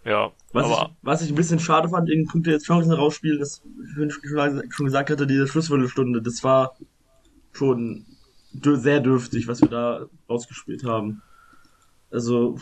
[0.06, 3.38] ja, Was, aber ich, was ich ein bisschen schade fand, in Punkte jetzt Chancen rausspielen,
[3.38, 3.60] das
[3.96, 6.78] wie ich schon gesagt hatte, diese Schlussviertelstunde, das war
[7.52, 8.06] schon
[8.54, 11.20] sehr dürftig, was wir da rausgespielt haben.
[12.10, 12.58] Also,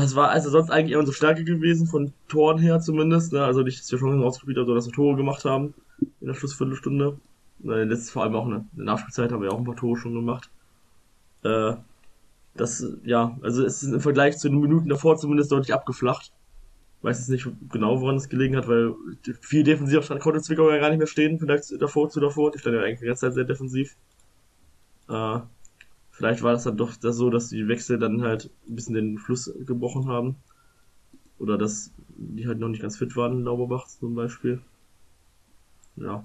[0.00, 3.44] das war also sonst eigentlich eher unsere Stärke gewesen, von Toren her zumindest, ne?
[3.44, 5.74] also nicht, dass wir Chancen rausgespielt haben, sondern dass wir Tore gemacht haben
[6.20, 7.16] in der Schlussviertelstunde.
[7.60, 10.50] Letztes vor allem auch in der Nachspielzeit haben wir auch ein paar Tore schon gemacht.
[11.44, 11.74] Äh,
[12.56, 16.32] das, ja, also es ist im Vergleich zu den Minuten davor zumindest deutlich abgeflacht.
[17.02, 18.94] Weiß jetzt nicht genau, woran es gelegen hat, weil
[19.40, 22.50] viel Defensivstand konnte Zwickau ja gar nicht mehr stehen, vielleicht davor zu davor.
[22.50, 23.96] Die stand ja eigentlich die ganze Zeit sehr defensiv.
[25.08, 25.38] Äh,
[26.14, 29.18] vielleicht war das dann doch das so, dass die Wechsel dann halt ein bisschen den
[29.18, 30.36] Fluss gebrochen haben.
[31.38, 34.60] Oder dass die halt noch nicht ganz fit waren Lauberbach zum Beispiel.
[35.96, 36.24] Ja.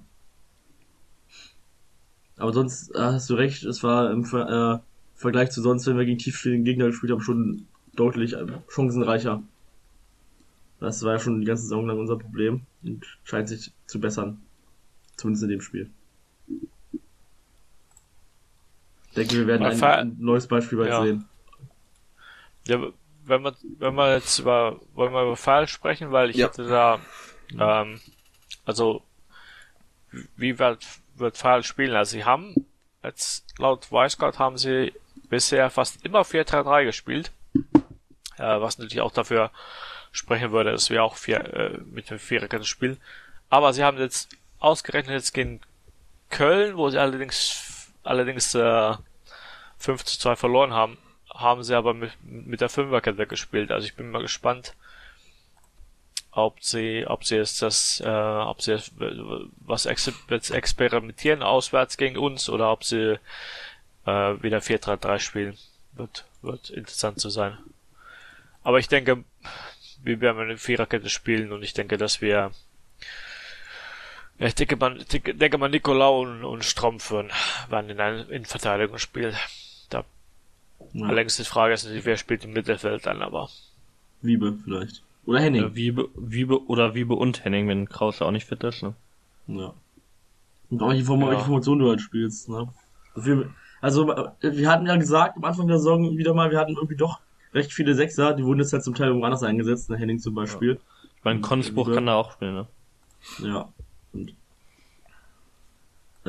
[2.38, 5.98] Aber sonst äh, hast du recht, es war im Ver äh, Vergleich zu sonst, wenn
[5.98, 9.44] wir gegen tiefstehende Gegner gespielt haben, schon deutlich äh, chancenreicher.
[10.80, 14.40] Das war ja schon die ganze Saison lang unser Problem und scheint sich zu bessern.
[15.18, 15.90] Zumindest in dem Spiel.
[19.09, 21.04] Ich denke, wir werden ein, ein neues Beispiel bald Ja.
[21.04, 21.30] sehen.
[22.68, 22.80] Ja,
[23.26, 26.48] wenn wir, wenn wir jetzt über, wollen wir über Fall sprechen, weil ich Ja.
[26.48, 27.00] hatte da,
[27.60, 28.00] ähm,
[28.66, 29.04] also,
[30.36, 31.96] wie wird, wird Fall spielen?
[31.96, 32.56] Also, sie haben,
[33.04, 34.94] jetzt laut Weißgott haben sie
[35.30, 37.32] bisher fast immer 4-3-3 gespielt,
[38.38, 39.52] äh, was natürlich auch dafür
[40.12, 42.98] sprechen würde, dass wir auch vier, äh, mit dem Viererkette spielen.
[43.50, 44.30] Aber sie haben jetzt
[44.60, 45.62] ausgerechnet jetzt gegen
[46.30, 48.94] Köln, wo sie allerdings, allerdings, äh,
[49.80, 50.98] 5 zu 2 verloren haben,
[51.34, 53.72] haben sie aber mit, mit der Fünferkette gespielt.
[53.72, 54.76] Also ich bin mal gespannt,
[56.32, 60.12] ob sie, ob sie jetzt das, äh, ob sie jetzt was ex
[60.52, 63.20] experimentieren auswärts gegen uns oder ob sie
[64.06, 64.10] äh,
[64.42, 65.58] wieder 4-3-3 spielen.
[65.94, 67.58] Wird, wird interessant zu sein.
[68.64, 69.24] Aber ich denke,
[70.04, 72.52] wir werden eine Viererkette spielen und ich denke, dass wir
[74.42, 77.30] ich denke, ich denke, mal, Nicolau und, und Strumpf werden
[77.68, 79.36] werden in einer Innenverteidigung spielen.
[80.94, 81.08] Ja.
[81.08, 83.50] Allerdings die Frage ist natürlich, wer spielt im Mittelfeld dann, aber
[84.22, 85.04] Wiebe vielleicht.
[85.26, 85.64] Oder Henning.
[85.64, 88.82] Äh, Wiebe, Wiebe oder Wiebe und Henning, wenn Krause auch nicht fit ist.
[88.84, 88.94] Ne?
[89.48, 89.74] Ja.
[90.70, 91.30] Und auch welche, Form Ja.
[91.30, 92.68] welche Formation du halt spielst, ne?
[93.82, 94.08] Also,
[94.42, 97.20] wir hatten ja gesagt am Anfang der Saison wieder mal, wir hatten irgendwie doch
[97.54, 100.80] recht viele Sechser, die wurden jetzt halt zum Teil woanders eingesetzt, ne, Henning zum Beispiel.
[101.18, 101.96] Ich meine, Konspruch Wiebe.
[101.96, 102.68] kann da auch spielen, ne?
[103.40, 103.70] Ja.
[104.14, 104.34] Und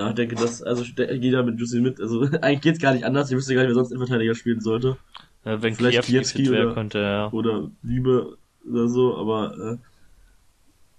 [0.01, 2.01] ja, ich denke, dass, also ich de- gehe da mit Jussi mit.
[2.01, 3.31] Also eigentlich geht's gar nicht anders.
[3.31, 4.97] Ich wüsste gar nicht, wer sonst Innenverteidiger spielen sollte.
[5.45, 7.33] Ja, wenn Vielleicht Kiewski oder- könnte er.
[7.35, 8.37] Oder Liebe
[8.69, 9.77] oder so, aber äh,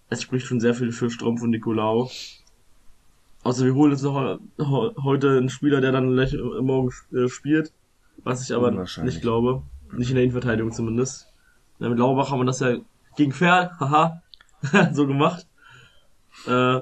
[0.10, 2.10] es spricht schon sehr viel für Strumpf und Nicolau.
[3.44, 7.72] Außer wir holen jetzt noch heute einen Spieler, der dann gleich morgen äh, spielt.
[8.24, 8.70] was ich aber
[9.04, 9.64] nicht glaube.
[9.94, 11.28] Nicht in der Innenverteidigung zumindest.
[11.80, 12.78] Ja, mit Lauerbach haben wir das ja
[13.18, 14.22] gegen Ferl, haha,
[14.94, 15.48] so gemacht.
[16.48, 16.82] Äh,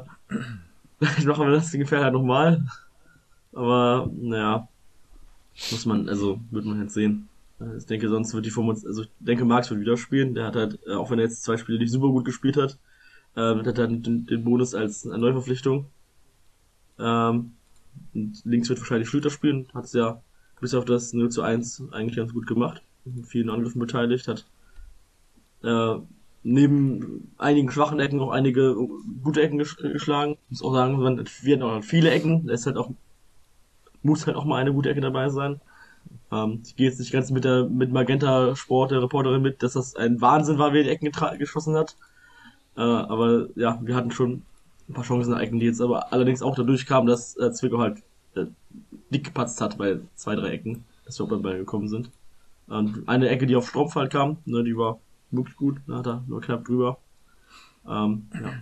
[1.02, 2.66] vielleicht machen wir das Ferl halt nochmal.
[3.54, 4.68] Aber, naja,
[5.72, 7.30] muss man, also, wird man jetzt sehen.
[7.60, 10.36] Äh, Ich denke, sonst wird die Form uns, also ich denke, Marx wird wieder spielen.
[10.36, 12.78] Der hat halt, äh, auch wenn er jetzt zwei Spiele nicht super gut gespielt hat,
[13.36, 15.88] äh, hat er halt den, den Bonus als Neuverpflichtung.
[17.00, 17.54] Ähm,
[18.14, 20.22] links wird wahrscheinlich Schlüter spielen, hat es ja
[20.62, 22.82] bis auf das 0 zu 1 eigentlich ganz gut gemacht.
[23.06, 24.46] Mit vielen Angriffen beteiligt, hat
[25.64, 25.96] äh,
[26.44, 28.76] neben einigen schwachen Ecken auch einige
[29.24, 30.38] gute Ecken gesch geschlagen.
[30.46, 32.92] Ich muss auch sagen, wir hatten auch viele Ecken, da ist halt auch,
[34.04, 35.60] muss halt auch mal eine gute Ecke dabei sein.
[36.32, 39.74] Ähm, ich gehe jetzt nicht ganz mit der mit Magenta Sport, der Reporterin mit, dass
[39.74, 41.98] das ein Wahnsinn war, wer die Ecken geschossen hat.
[42.78, 44.44] Äh, aber ja, wir hatten schon
[44.88, 47.80] ein paar Chancen nach Ecken, die jetzt aber allerdings auch dadurch kamen, dass äh, Zwickau
[47.80, 48.02] halt
[48.36, 48.46] äh,
[49.12, 52.12] dick gepatzt hat bei zwei, drei Ecken, dass wir auch Ball gekommen sind.
[52.68, 55.00] Und eine Ecke, die auf Strompfall kam, ne, die war
[55.32, 56.98] wirklich gut, da hat er nur knapp drüber.
[57.88, 58.54] Ähm, ja.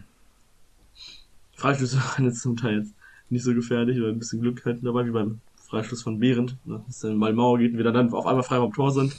[1.56, 2.93] Freischlüsse waren jetzt zum Teil jetzt
[3.30, 6.82] nicht so gefährlich, oder ein bisschen Glück hätten dabei, wie beim Freischluss von Behrendt, ne,
[6.88, 9.15] dass dann mal Mauer geht und wir dann auf einmal frei am Tor sind.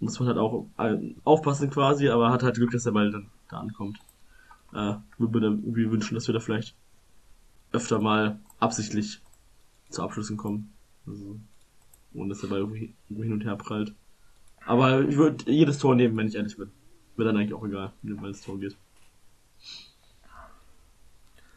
[0.00, 3.30] Muss man halt auch äh, aufpassen quasi, aber hat halt Glück, dass der Ball dann
[3.50, 3.98] da ankommt.
[4.72, 6.74] Äh, würde mir da irgendwie wünschen, dass wir da vielleicht
[7.72, 9.20] öfter mal absichtlich
[9.90, 10.72] zu Abschlüssen kommen.
[11.06, 11.38] Also,
[12.14, 13.94] ohne dass der Ball irgendwie hin und her prallt.
[14.66, 16.70] Aber ich würde jedes Tor nehmen, wenn ich ehrlich bin.
[17.16, 18.76] Mir dann eigentlich auch egal, Ball ins Tor geht.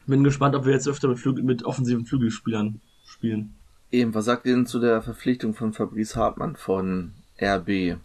[0.06, 3.56] Bin gespannt, ob wir jetzt öfter mit, Flügel, mit offensiven Flügelspielern spielen.
[3.91, 7.98] Eben, was sagt ihr denn zu der Verpflichtung von Fabrice Hartmann von RB,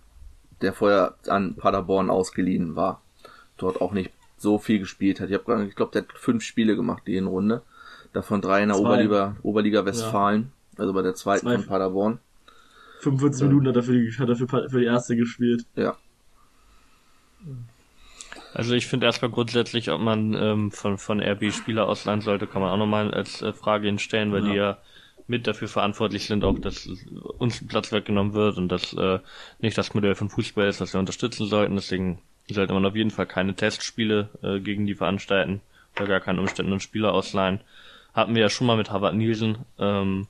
[0.61, 3.03] der vorher an Paderborn ausgeliehen war,
[3.57, 5.31] dort auch nicht so viel gespielt hat.
[5.31, 7.63] Ich, hab ich glaube, der hat fünf Spiele gemacht die Runde,
[8.13, 8.85] davon drei in der Zwei.
[8.85, 11.57] Oberliga, Oberliga Westfalen, also bei der zweiten Zwei.
[11.57, 12.19] von Paderborn.
[13.03, 15.65] 45 Minuten hat er für die, hat er für, für die erste gespielt.
[15.77, 15.97] Ja,
[18.55, 22.63] Also ich finde erstmal grundsätzlich, ob man ähm, von, von RB Spieler ausleihen sollte, kann
[22.63, 24.51] man auch nochmal als äh, Frage hinstellen, weil Ja.
[24.51, 24.79] die ja
[25.29, 26.87] mit dafür verantwortlich sind, auch dass
[27.39, 29.21] uns ein Platz weggenommen wird und dass äh,
[29.61, 31.77] nicht das Modell von Fußball ist, das wir unterstützen sollten.
[31.77, 32.19] Deswegen
[32.51, 35.61] sollte man auf jeden Fall keine Testspiele äh, gegen die veranstalten,
[35.95, 37.61] bei gar keinen Umständen einen Spieler ausleihen.
[38.13, 39.59] Hatten wir ja schon mal mit Harvard Nielsen.
[39.79, 40.27] Ähm,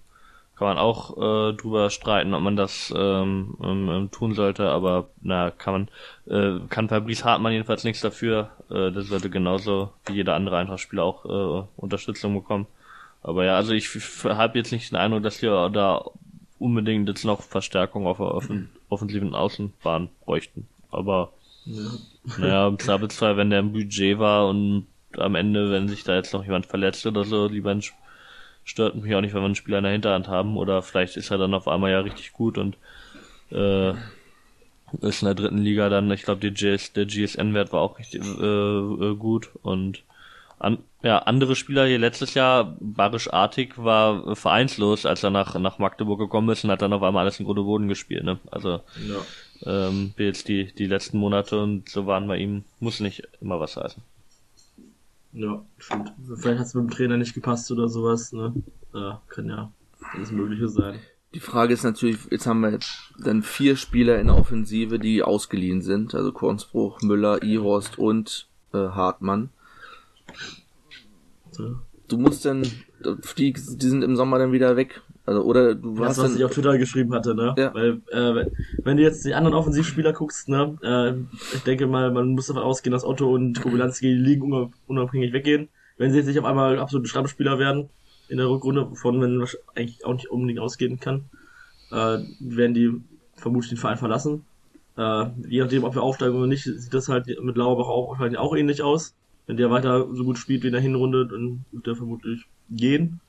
[0.63, 5.09] kann man auch äh, drüber streiten, ob man das ähm, ähm, ähm, tun sollte, aber
[5.21, 5.89] na kann
[6.27, 8.51] man äh, kann Fabrice Hartmann jedenfalls nichts dafür.
[8.71, 12.69] Äh, das sollte genauso wie jeder andere Eintrachtspieler auch äh, Unterstützung bekommen.
[13.25, 13.89] Aber ja, also ich
[14.25, 16.05] habe jetzt nicht den Eindruck, dass wir da
[16.61, 20.69] unbedingt jetzt noch Verstärkung auf der offen offensiven Außenbahn bräuchten.
[20.93, 21.33] Aber
[21.65, 21.91] Ja.
[22.39, 26.33] naja, im Zweifelsfall, wenn der im Budget war und am Ende, wenn sich da jetzt
[26.33, 27.99] noch jemand verletzt oder so, lieber ein, Sp-
[28.65, 31.31] stört mich auch nicht, wenn wir einen Spieler in der Hinterhand haben oder vielleicht ist
[31.31, 32.77] er dann auf einmal ja richtig gut und
[33.51, 33.93] äh,
[35.01, 39.17] ist in der dritten Liga dann, ich glaube, der GSN-Wert war auch richtig äh, äh,
[39.17, 40.03] gut und
[40.59, 45.79] an, ja, andere Spieler hier letztes Jahr, Barisch Artig war vereinslos, als er nach, nach
[45.79, 48.39] Magdeburg gekommen ist und hat dann auf einmal alles in Grund und Boden gespielt, ne?
[48.51, 49.27] Also Ja.
[49.67, 53.59] ähm, wie jetzt die, die letzten Monate und so waren bei ihm, muss nicht immer
[53.59, 54.03] was heißen.
[55.33, 56.13] Ja, stimmt.
[56.37, 58.55] Vielleicht hat es mit dem Trainer nicht gepasst oder sowas, ne?
[58.93, 59.73] Ja, kann ja
[60.13, 60.99] alles Mögliche sein.
[61.35, 62.79] Die Frage ist natürlich, jetzt haben wir
[63.19, 68.77] dann vier Spieler in der Offensive, die ausgeliehen sind, also Kornsbruch, Müller, Ihorst und äh,
[68.77, 69.49] Hartmann.
[72.09, 75.01] Du musst dann, die, die sind im Sommer dann wieder weg.
[75.37, 77.55] Also, oder du Das, hast was ich dann, auf Twitter geschrieben hatte, ne?
[77.59, 77.73] Ja.
[77.75, 78.51] Weil, äh, wenn-
[78.85, 81.13] wenn du jetzt die anderen Offensivspieler guckst, ne, äh,
[81.55, 85.33] ich denke mal, man muss davon ausgehen, dass Otto und Kobylanski die Ligen unab- unabhängig
[85.33, 85.69] weggehen.
[85.99, 87.89] Wenn sie jetzt nicht auf einmal absolute Stammspieler werden
[88.29, 91.25] in der Rückrunde, wovon man wahrsch- eigentlich auch nicht unbedingt ausgehen kann,
[91.91, 92.91] äh, werden die
[93.37, 94.45] vermutlich den Verein verlassen.
[94.97, 98.39] Äh, je nachdem, ob wir aufsteigen oder nicht, sieht das halt mit Lauerbach auch wahrscheinlich
[98.39, 99.15] auch ähnlich aus.
[99.47, 103.21] Wenn der weiter so gut spielt wie in der Hinrunde, dann wird der vermutlich gehen.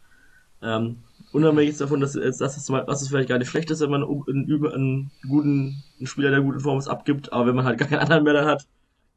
[0.62, 0.98] Ähm,
[1.34, 4.46] unabhängig davon, dass, dass, es, dass es vielleicht gar nicht schlecht ist, wenn man einen,
[4.46, 7.88] über einen guten einen Spieler der guten Form ist abgibt, aber wenn man halt gar
[7.88, 8.68] keinen anderen mehr dann hat,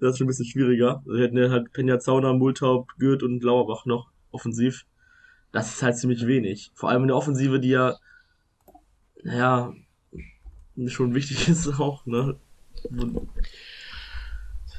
[0.00, 1.02] das ist schon ein bisschen schwieriger.
[1.06, 4.84] Also wir hätten ja halt Penja Zauner, Multaub, Gürt und Lauerbach noch offensiv.
[5.52, 6.70] Das ist halt ziemlich wenig.
[6.74, 7.96] Vor allem in der Offensive, die ja,
[9.22, 9.72] naja,
[10.86, 12.36] schon wichtig ist auch, ne?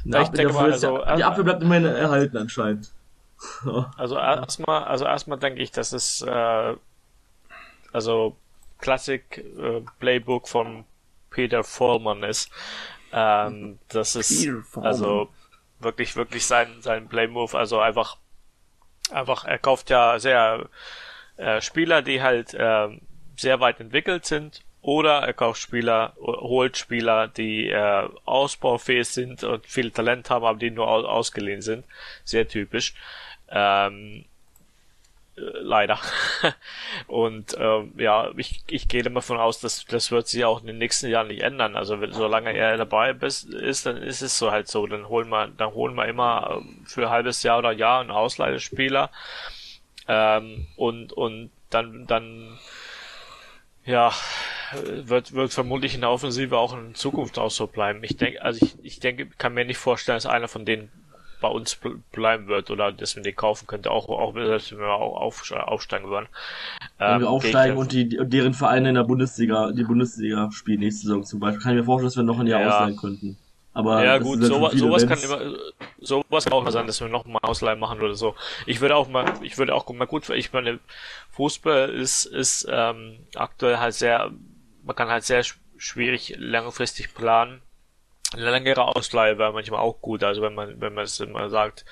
[0.05, 2.91] Ja, ich denke mal, also, die äh, Abwehr bleibt immerhin erhalten anscheinend.
[3.97, 6.75] Also erstmal, also erstmal denke ich, dass es äh,
[7.97, 8.37] also
[8.77, 10.85] Classic äh, Playbook von
[11.31, 12.51] Peter Vollmann ist.
[13.11, 15.29] Ähm, das ist also
[15.79, 17.55] wirklich, wirklich sein sein Playmove.
[17.55, 18.17] Also einfach,
[19.11, 20.69] einfach er kauft ja sehr
[21.37, 22.89] äh, Spieler, die halt äh,
[23.35, 29.65] sehr weit entwickelt sind oder er kauft Spieler, holt Spieler, die äh, ausbaufähig sind und
[29.65, 31.83] viel Talent haben, aber die nur ausgeliehen sind.
[32.23, 32.93] Sehr typisch.
[33.49, 34.36] Ähm, äh,
[35.37, 35.99] leider.
[37.07, 40.77] und ähm, ja, ich, ich gehe davon aus, dass das wird sich auch in den
[40.77, 41.75] nächsten Jahren nicht ändern.
[41.75, 44.87] Also wenn, solange er dabei ist, ist, dann ist es so halt so.
[44.87, 48.11] Dann holen wir, dann holen wir immer ähm, für ein halbes Jahr oder Jahr einen
[48.11, 49.11] Ausleihespieler.
[50.07, 52.57] Ähm, und und dann dann
[53.85, 54.11] ja
[54.83, 58.03] wird wird vermutlich in der Offensive auch in Zukunft auch so bleiben.
[58.03, 60.91] Ich denke, also ich, ich denke, kann mir nicht vorstellen, dass einer von denen
[61.39, 61.77] bei uns
[62.11, 66.09] bleiben wird oder dass man den kaufen könnte, auch, auch selbst wenn wir auch aufsteigen
[66.09, 66.27] würden.
[66.97, 71.07] Wenn ähm, wir aufsteigen und die, deren Vereine in der Bundesliga, die Bundesliga spielen nächste
[71.07, 72.69] Saison zum Beispiel, kann ich mir vorstellen, dass wir noch ein Jahr ja.
[72.69, 73.37] ausleihen könnten.
[73.73, 75.39] Aber ja gut, sowas, sowas kann immer,
[75.99, 78.33] sowas kann auch mal sein, dass wir noch mal Ausleihen machen oder so.
[78.65, 80.79] Ich würde auch mal, ich würde auch mal gut, ich meine,
[81.33, 84.31] Fußball ist ist ähm, aktuell halt sehr,
[84.83, 85.43] man kann halt sehr
[85.77, 87.61] schwierig langfristig planen
[88.35, 90.23] längere Ausleihe wäre manchmal auch gut.
[90.23, 91.85] Also wenn man, wenn man es immer sagt,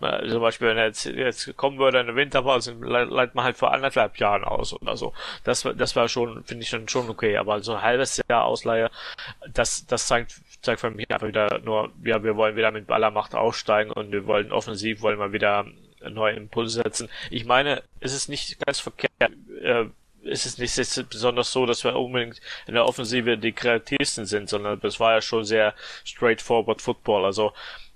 [0.00, 3.72] zum Beispiel, wenn er jetzt, jetzt kommen würde in der Winterpause, leitet man halt vor
[3.72, 5.12] anderthalb Jahren aus oder so.
[5.44, 7.36] Das, das war schon, finde ich dann schon okay.
[7.36, 8.90] Aber so ein halbes Jahr Ausleihe,
[9.52, 13.10] das, das zeigt, zeigt für mich einfach wieder nur, ja, wir wollen wieder mit aller
[13.10, 15.66] Macht aussteigen und wir wollen offensiv, wollen wir wieder
[16.08, 17.08] neue Impulse setzen.
[17.30, 19.86] Ich meine, es ist nicht ganz verkehrt, äh,
[20.28, 24.80] ist es nicht besonders so, dass wir unbedingt in der Offensive die kreativsten sind, sondern
[24.82, 27.52] es war ja schon sehr straightforward Football, also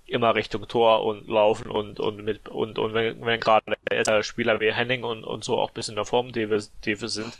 [0.06, 3.76] immer Richtung Tor und laufen und und mit und und wenn, wenn gerade
[4.22, 6.60] Spieler wie Henning und und so auch bis in der Form die wir
[7.08, 7.38] sind,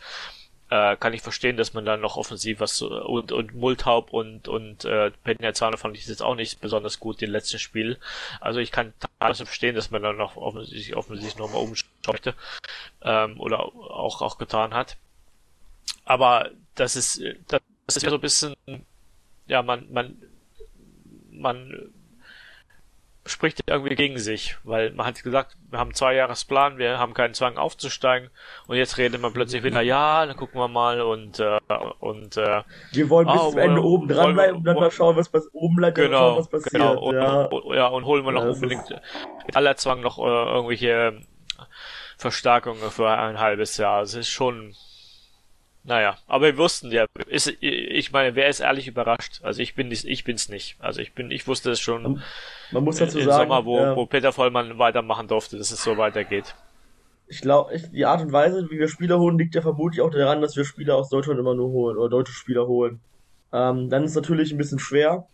[0.73, 4.87] äh, kann ich verstehen, dass man dann noch offensiv was und und Multaub und und
[4.87, 7.99] äh, Peñazano fand ich jetzt auch nicht besonders gut den letzten Spiel.
[8.41, 12.35] Also ich kann teilweise verstehen, dass man dann noch offensichtlich offensichtlich nochmal umschauen möchte
[13.03, 14.97] ähm, oder auch auch getan hat.
[16.07, 18.55] Aber das ist das ist ja so ein bisschen
[19.47, 20.17] ja man man
[21.31, 21.93] man
[23.25, 27.35] spricht irgendwie gegen sich, weil man hat gesagt, wir haben zwei Jahresplan, wir haben keinen
[27.35, 28.31] Zwang aufzusteigen
[28.67, 31.59] und jetzt redet man plötzlich wieder, ja, dann gucken wir mal und äh,
[32.01, 35.17] und äh, wir wollen bis oh, zum Ende oben dran bleiben und dann mal schauen,
[35.17, 36.73] was passiert, oben bleibt genau, schauen, was passiert.
[36.73, 37.45] Genau, und, ja.
[37.45, 39.01] Und, ja, und holen wir noch ja, unbedingt
[39.55, 41.21] aller Zwang noch äh, irgendwelche
[42.17, 44.03] Verstärkungen für ein halbes Jahr.
[44.03, 44.75] Es ist schon
[45.85, 49.41] naja, aber wir wussten ja, ist, ich meine, wer ist ehrlich überrascht?
[49.43, 50.77] Also ich bin ich bin's nicht.
[50.79, 52.23] Also ich bin, ich wusste es schon
[52.71, 55.83] man muss dazu im sagen, Sommer, wo, äh, wo Peter Vollmann weitermachen durfte, dass es
[55.83, 56.55] so weitergeht.
[57.27, 60.41] Ich glaube, die Art und Weise, wie wir Spieler holen, liegt ja vermutlich auch daran,
[60.41, 63.01] dass wir Spieler aus Deutschland immer nur holen oder deutsche Spieler holen.
[63.53, 65.27] Ähm, dann ist es natürlich ein bisschen schwer,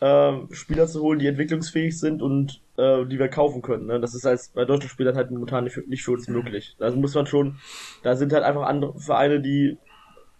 [0.00, 3.86] äh, Spieler zu holen, die entwicklungsfähig sind und äh, die wir kaufen können.
[3.86, 3.98] Ne?
[3.98, 6.76] Das ist als bei deutschen Spielern halt momentan nicht, nicht für uns möglich.
[6.78, 7.58] Da muss man schon,
[8.02, 9.76] da sind halt einfach andere Vereine, die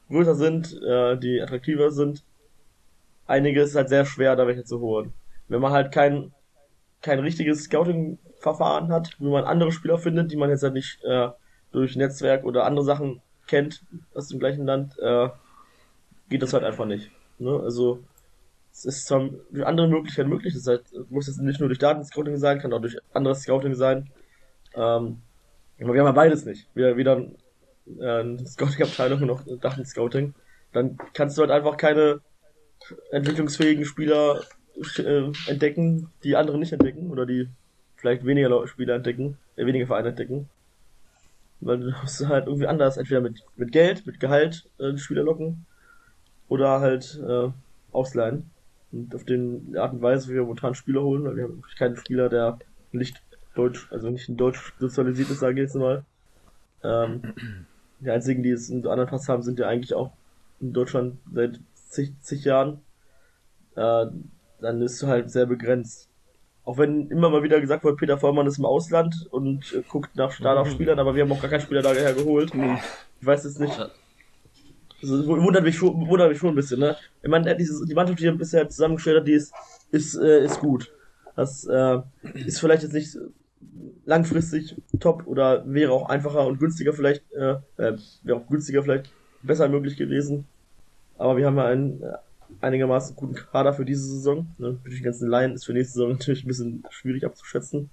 [0.08, 2.24] größer sind, äh, die attraktiver sind.
[3.26, 5.12] Einige ist halt sehr schwer, da welche zu holen.
[5.48, 6.32] Wenn man halt kein,
[7.02, 11.28] kein richtiges Scouting-Verfahren hat, wie man andere Spieler findet, die man jetzt halt nicht äh,
[11.72, 13.82] durch Netzwerk oder andere Sachen kennt
[14.14, 15.28] aus dem gleichen Land, äh,
[16.28, 17.10] geht das halt einfach nicht.
[17.38, 17.60] Ne?
[17.62, 18.02] Also
[18.72, 22.36] es ist zwar durch andere Möglichkeiten möglich, das heißt, muss jetzt nicht nur durch Datenscouting
[22.36, 24.10] sein, kann auch durch anderes Scouting sein.
[24.74, 25.22] Ähm,
[25.80, 26.68] aber wir haben ja beides nicht.
[26.74, 27.26] Wir weder
[28.00, 30.34] äh, Scouting-Abteilung noch Daten-Scouting,
[30.72, 32.20] dann kannst du halt einfach keine
[33.10, 34.42] entwicklungsfähigen Spieler
[34.98, 37.48] äh, entdecken, die andere nicht entdecken oder die
[37.96, 40.48] vielleicht weniger Spieler entdecken, äh, weniger Vereine entdecken.
[41.60, 45.66] Weil du musst halt irgendwie anders, entweder mit, mit Geld, mit Gehalt äh, Spieler locken
[46.48, 47.48] oder halt äh,
[47.92, 48.50] ausleihen.
[48.92, 51.96] Und auf den Art und Weise, wie wir momentan Spieler holen, weil wir haben keinen
[51.96, 52.58] Spieler, der
[52.92, 53.20] nicht
[53.54, 56.04] deutsch, also nicht in Deutsch sozialisiert ist, sage ich jetzt mal.
[56.82, 57.34] Ähm,
[58.00, 60.12] die einzigen, die es in anderen Pass haben, sind ja eigentlich auch
[60.60, 62.80] in Deutschland seit zig, zig Jahren.
[63.76, 64.06] Äh,
[64.60, 66.08] dann ist du halt sehr begrenzt.
[66.64, 70.16] Auch wenn immer mal wieder gesagt wird, Peter Vollmann ist im Ausland und äh, guckt
[70.16, 71.00] nach Startaufspielern, mhm.
[71.00, 72.52] aber wir haben auch gar keinen Spieler daher geholt.
[73.20, 73.78] Ich weiß jetzt nicht.
[75.00, 76.96] Also, wundert mich schon, wundert mich schon ein bisschen, ne?
[77.22, 79.54] Ich meine, diese, die Mannschaft, die er bisher zusammengestellt hat, die ist,
[79.92, 80.92] ist, äh, ist gut.
[81.36, 81.98] Das äh,
[82.34, 83.16] ist vielleicht jetzt nicht
[84.04, 89.12] langfristig top oder wäre auch einfacher und günstiger vielleicht, äh, äh, wäre auch günstiger vielleicht
[89.42, 90.46] besser möglich gewesen.
[91.16, 92.12] Aber wir haben ja einen äh,
[92.60, 94.46] einigermaßen guten Kader für diese Saison.
[94.58, 94.78] Ne?
[94.86, 97.90] Die ganzen Laien ist für nächste Saison natürlich ein bisschen schwierig abzuschätzen.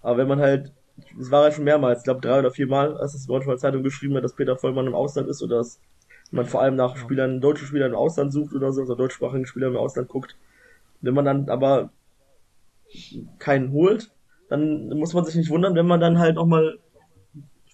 [0.00, 0.72] Aber wenn man halt,
[1.18, 3.82] es war ja schon mehrmals, ich glaube drei oder vier Mal, als das Braunschweiger Zeitung
[3.82, 5.80] geschrieben hat, dass Peter Vollmann im Ausland ist oder dass
[6.30, 9.72] man vor allem nach Spielern, deutschen Spielern im Ausland sucht oder so, also deutschsprachigen Spielern
[9.72, 10.36] im Ausland guckt.
[11.00, 11.90] Wenn man dann aber
[13.38, 14.10] keinen holt,
[14.48, 16.78] dann muss man sich nicht wundern, wenn man dann halt nochmal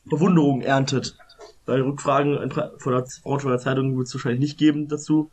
[0.09, 1.17] Verwunderung erntet.
[1.67, 5.31] Bei Rückfragen von der Braunschweiger Zeitung wird es wahrscheinlich nicht geben dazu.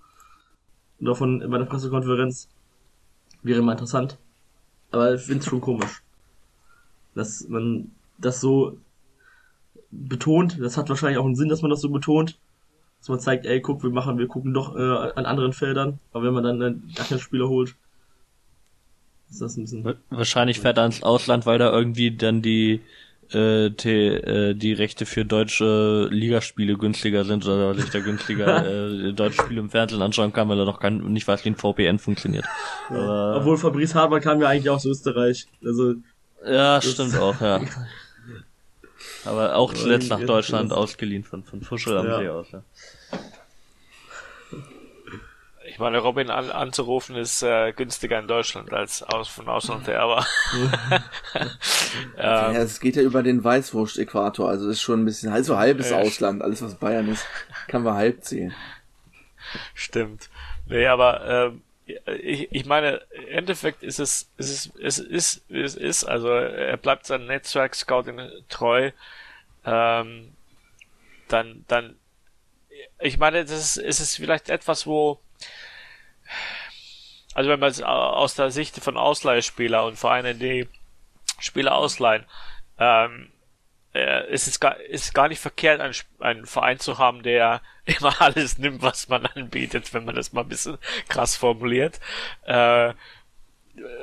[1.00, 2.48] Und auch von bei der Pressekonferenz.
[3.44, 4.18] Wäre mal interessant.
[4.92, 6.04] Aber ich finde es schon komisch.
[7.16, 8.78] Dass man das so
[9.90, 10.60] betont.
[10.62, 12.40] Das hat wahrscheinlich auch einen Sinn, dass man das so betont.
[13.00, 16.00] Dass man zeigt, ey, guck, wir machen, wir gucken doch äh, an anderen Feldern.
[16.14, 17.76] Aber wenn man dann äh, gar keinen Spieler holt,
[19.32, 19.96] ist das ein bisschen.
[20.10, 22.82] Wahrscheinlich fährt er ins Ausland, weil da irgendwie dann die
[23.34, 28.66] äh, die, äh, die Rechte für deutsche Ligaspiele günstiger sind oder sich da günstiger
[29.08, 31.56] äh, deutsche Spiele im Fernsehen anschauen kann, weil er noch kein, nicht weiß, wie ein
[31.56, 32.46] VPN funktioniert.
[32.90, 35.48] Aber, Obwohl Fabrice Hartmann kam ja eigentlich aus Österreich.
[35.64, 35.96] Also
[36.46, 37.62] ja, stimmt auch, ja.
[39.26, 42.20] Aber auch zuletzt nach Deutschland ausgeliehen von, von Fuschel am Ja.
[42.20, 42.64] See aus, ja.
[45.72, 50.02] Ich meine, Robin an, anzurufen ist äh, günstiger in Deutschland als aus von Ausland her,
[50.02, 50.26] aber
[52.18, 56.00] Ja, es geht ja über den Weißwurst-Äquator, also ist schon ein bisschen, also halbes Ja,
[56.00, 57.26] Ausland, alles was Bayern ist,
[57.68, 58.54] kann man halb zählen.
[59.74, 60.30] Stimmt.
[60.68, 61.62] Nee, aber ähm,
[62.22, 66.76] ich, ich meine, im Endeffekt ist es, ist es, es ist, es ist, also er
[66.76, 68.20] bleibt seinem Netzwerk Scouting
[68.50, 68.92] treu.
[69.66, 70.34] Ähm,
[71.30, 71.96] dann, dann,
[73.00, 75.20] ich meine, das ist, es ist vielleicht etwas, wo,
[77.34, 80.68] also wenn man es aus der Sicht von Ausleihspieler und Vereine, die
[81.40, 82.26] Spieler ausleihen,
[82.78, 83.32] ähm,
[83.94, 88.22] äh, ist es gar, ist gar nicht verkehrt, einen, einen Verein zu haben, der immer
[88.22, 90.78] alles nimmt, was man anbietet, wenn man das mal ein bisschen
[91.10, 92.00] krass formuliert.
[92.44, 92.94] Äh,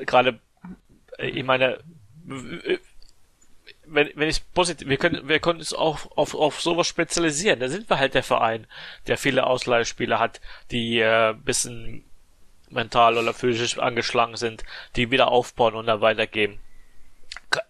[0.04, 0.40] Gerade,
[1.18, 1.82] äh, ich meine,
[3.90, 7.60] wenn, wenn ich positiv, wir können, wir können uns auch auf, auf sowas spezialisieren.
[7.60, 8.66] Da sind wir halt der Verein,
[9.06, 12.04] der viele Ausleihspieler hat, die äh, bisschen
[12.70, 14.64] mental oder physisch angeschlagen sind,
[14.96, 16.60] die wieder aufbauen und dann weitergeben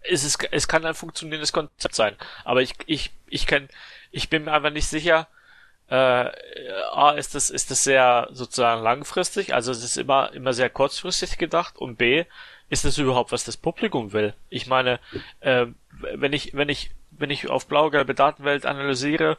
[0.02, 3.68] es, ist, es kann ein funktionierendes Konzept sein, aber ich, ich, ich kann,
[4.10, 5.28] ich bin mir einfach nicht sicher,
[5.88, 10.70] äh, A, ist das, ist das sehr sozusagen langfristig, also es ist immer, immer sehr
[10.70, 12.24] kurzfristig gedacht und B,
[12.70, 14.34] ist das überhaupt, was das Publikum will?
[14.50, 15.00] Ich meine,
[15.40, 15.66] äh,
[16.14, 19.36] wenn ich, wenn ich, wenn ich auf blau-gelbe Datenwelt analysiere,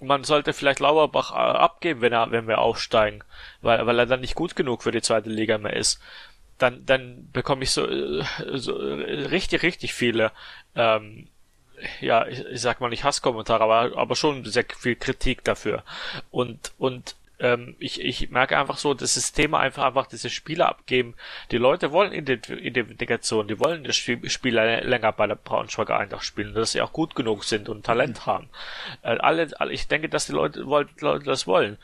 [0.00, 3.22] man sollte vielleicht Lauerbach äh, abgeben, wenn er, wenn wir aufsteigen,
[3.62, 6.00] weil, weil er dann nicht gut genug für die zweite Liga mehr ist
[6.58, 8.24] dann, dann bekomme ich so, äh,
[8.54, 10.32] so äh, richtig, richtig viele,
[10.74, 11.28] ähm,
[12.00, 15.82] ja, ich, ich sag mal nicht Hasskommentare, aber, aber schon sehr viel Kritik dafür.
[16.30, 20.68] Und, und ähm, ich, ich merke einfach so, dass das Thema einfach einfach diese Spieler
[20.68, 21.14] abgeben.
[21.50, 26.24] Die Leute wollen Ident- Identifikation, die wollen das Spiel, Spieler länger bei der Braunschweiger Eintracht
[26.24, 28.48] spielen, dass sie auch gut genug sind und Talent haben.
[29.02, 31.78] Äh, alle, alle, ich denke, dass die Leute, Leute das wollen.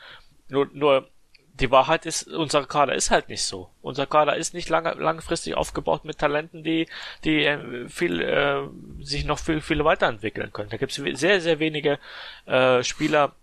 [0.49, 1.07] Nur, nur
[1.53, 3.69] die Wahrheit ist, unser Kader ist halt nicht so.
[3.81, 6.87] Unser Kader ist nicht lange, langfristig aufgebaut mit Talenten, die,
[7.23, 8.61] die äh, viel, äh,
[9.03, 10.69] sich noch viel, viel weiterentwickeln können.
[10.69, 11.99] Da gibt es sehr, sehr wenige
[12.45, 13.33] äh, Spieler,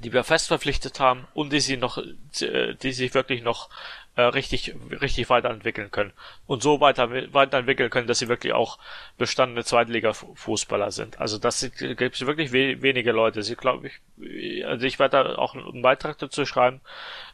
[0.00, 1.98] die wir fest verpflichtet haben und die sie noch,
[2.40, 3.68] äh, die sich wirklich noch
[4.16, 6.12] äh, richtig, richtig weiterentwickeln können
[6.46, 8.78] und so weiter weiterentwickeln können, dass sie wirklich auch
[9.18, 11.20] bestandene Zweitliga-Fußballer sind.
[11.20, 13.42] Also das gibt es wirklich we wenige Leute.
[13.42, 16.80] Sie glaube ich, also ich werde da auch einen Beitrag dazu schreiben,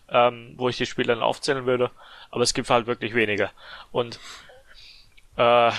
[0.08, 1.90] ähm, wo ich die Spieler dann aufzählen würde,
[2.30, 3.50] aber es gibt halt wirklich wenige.
[3.90, 4.20] Und
[5.36, 5.70] äh,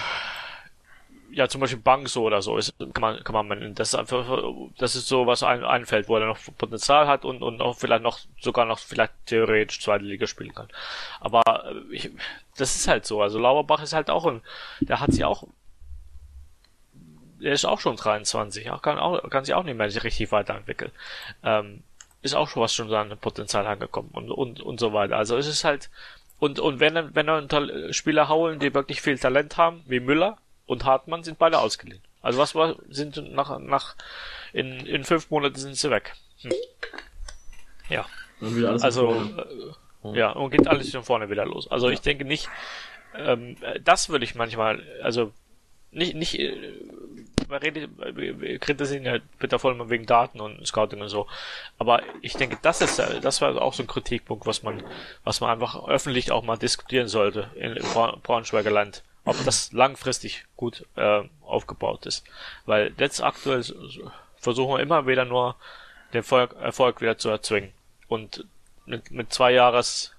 [1.32, 4.42] ja, zum Beispiel Bangso oder so, ist, kann man, kann man, das ist einfach,
[4.78, 8.04] das ist so, was ein, einfällt, wo er noch Potenzial hat und, und auch vielleicht
[8.04, 10.68] noch, sogar noch vielleicht theoretisch zweite Liga spielen kann.
[11.20, 12.12] Aber äh, ich,
[12.58, 14.42] das ist halt so, also Lauerbach ist halt auch ein,
[14.82, 15.48] der hat sich auch,
[17.40, 20.92] der ist auch schon 23, auch kann auch, kann sich auch nicht mehr richtig weiterentwickeln.
[21.44, 21.84] Ähm,
[22.22, 25.18] ist auch schon was schon an Potenzial angekommen und, und, und so weiter.
[25.18, 25.90] Also es ist halt,
[26.40, 30.38] und, und wenn, wenn einen Spieler holen, die wirklich viel Talent haben, wie Müller,
[30.68, 32.02] und Hartmann sind beide ausgeliehen.
[32.22, 33.96] Also was war, sind nach, nach,
[34.54, 36.14] in, in fünf Monaten sind sie weg.
[36.42, 36.52] Hm.
[37.90, 38.06] Ja.
[38.82, 39.16] Also,
[40.04, 41.70] äh, ja, und geht alles von vorne wieder los.
[41.72, 42.50] Also ich denke nicht,
[43.16, 45.32] ähm, das würde ich manchmal, also
[45.92, 46.56] nicht, nicht, äh,
[47.50, 51.28] man redet, wir kritisieren ja Peter Vollmann wegen Daten und Scouting und so.
[51.78, 54.84] Aber ich denke, das ist, äh, das war auch so ein Kritikpunkt, was man,
[55.24, 57.76] was man einfach öffentlich auch mal diskutieren sollte in,
[58.24, 62.24] Braunschweiger Land ob das langfristig gut äh, aufgebaut ist.
[62.66, 63.64] Weil jetzt aktuell
[64.38, 65.56] versuchen wir immer wieder nur
[66.14, 67.72] den Erfolg, Erfolg wieder zu erzwingen.
[68.08, 68.46] Und
[68.86, 70.16] mit, mit zwei Jahres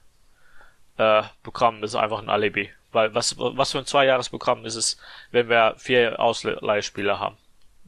[0.99, 2.71] äh, Programm ist einfach ein Alibi.
[2.93, 4.99] Weil was, was für ein Zweijahresprogramm ist es,
[5.31, 7.37] wenn wir vier Ausleihspieler haben?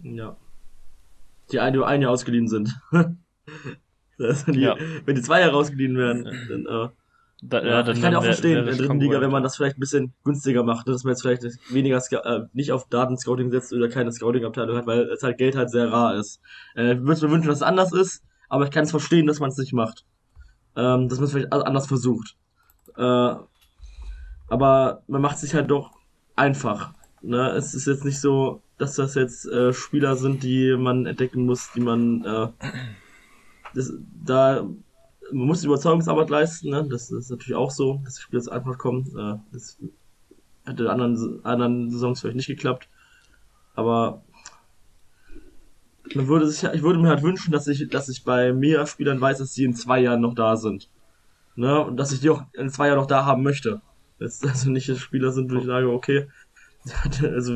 [0.03, 0.37] Ja.
[1.53, 2.81] Die ein, die ein Jahr ausgeliehen sind.
[4.19, 4.77] die, Ja.
[5.05, 6.89] Wenn die zwei Jahre ausgeliehen werden, dann, äh,
[7.43, 9.57] Da, Ja, dann- ich kann ja auch verstehen in der dritten Liga, wenn man das
[9.57, 13.73] vielleicht ein bisschen günstiger macht, dass man jetzt vielleicht weniger äh, nicht auf Datenscouting setzt
[13.73, 16.41] oder keine Scouting-Abteilung hat, weil es halt Geld halt sehr rar ist.
[16.77, 19.41] Äh, ich würde mir wünschen, dass es anders ist, aber ich kann es verstehen, dass
[19.41, 20.05] man es nicht macht.
[20.77, 22.37] Ähm, dass man es vielleicht anders versucht.
[22.97, 23.35] Äh,
[24.49, 25.93] aber man macht sich halt doch
[26.37, 26.93] einfach.
[27.23, 27.51] Ne?
[27.51, 31.71] Es ist jetzt nicht so, dass das jetzt äh, Spieler sind, die man entdecken muss,
[31.75, 32.49] die man äh,
[33.75, 33.93] das,
[34.25, 34.67] da
[35.33, 36.87] man muss die Überzeugungsarbeit leisten, ne?
[36.89, 39.07] Das ist natürlich auch so, dass die Spieler jetzt einfach kommen.
[39.17, 39.79] Äh, das
[40.65, 42.89] hätte in anderen, anderen Saisons vielleicht nicht geklappt.
[43.75, 44.23] Aber
[46.15, 49.21] man würde sich, ich würde mir halt wünschen, dass ich, dass ich bei mehr Spielern
[49.21, 50.89] weiß, dass sie in zwei Jahren noch da sind.
[51.57, 51.85] Ne?
[51.85, 53.81] Und dass ich die auch in zwei Jahren noch da haben möchte.
[54.19, 56.29] Dass also nicht Spieler sind, wo ich sage, okay,
[57.23, 57.55] also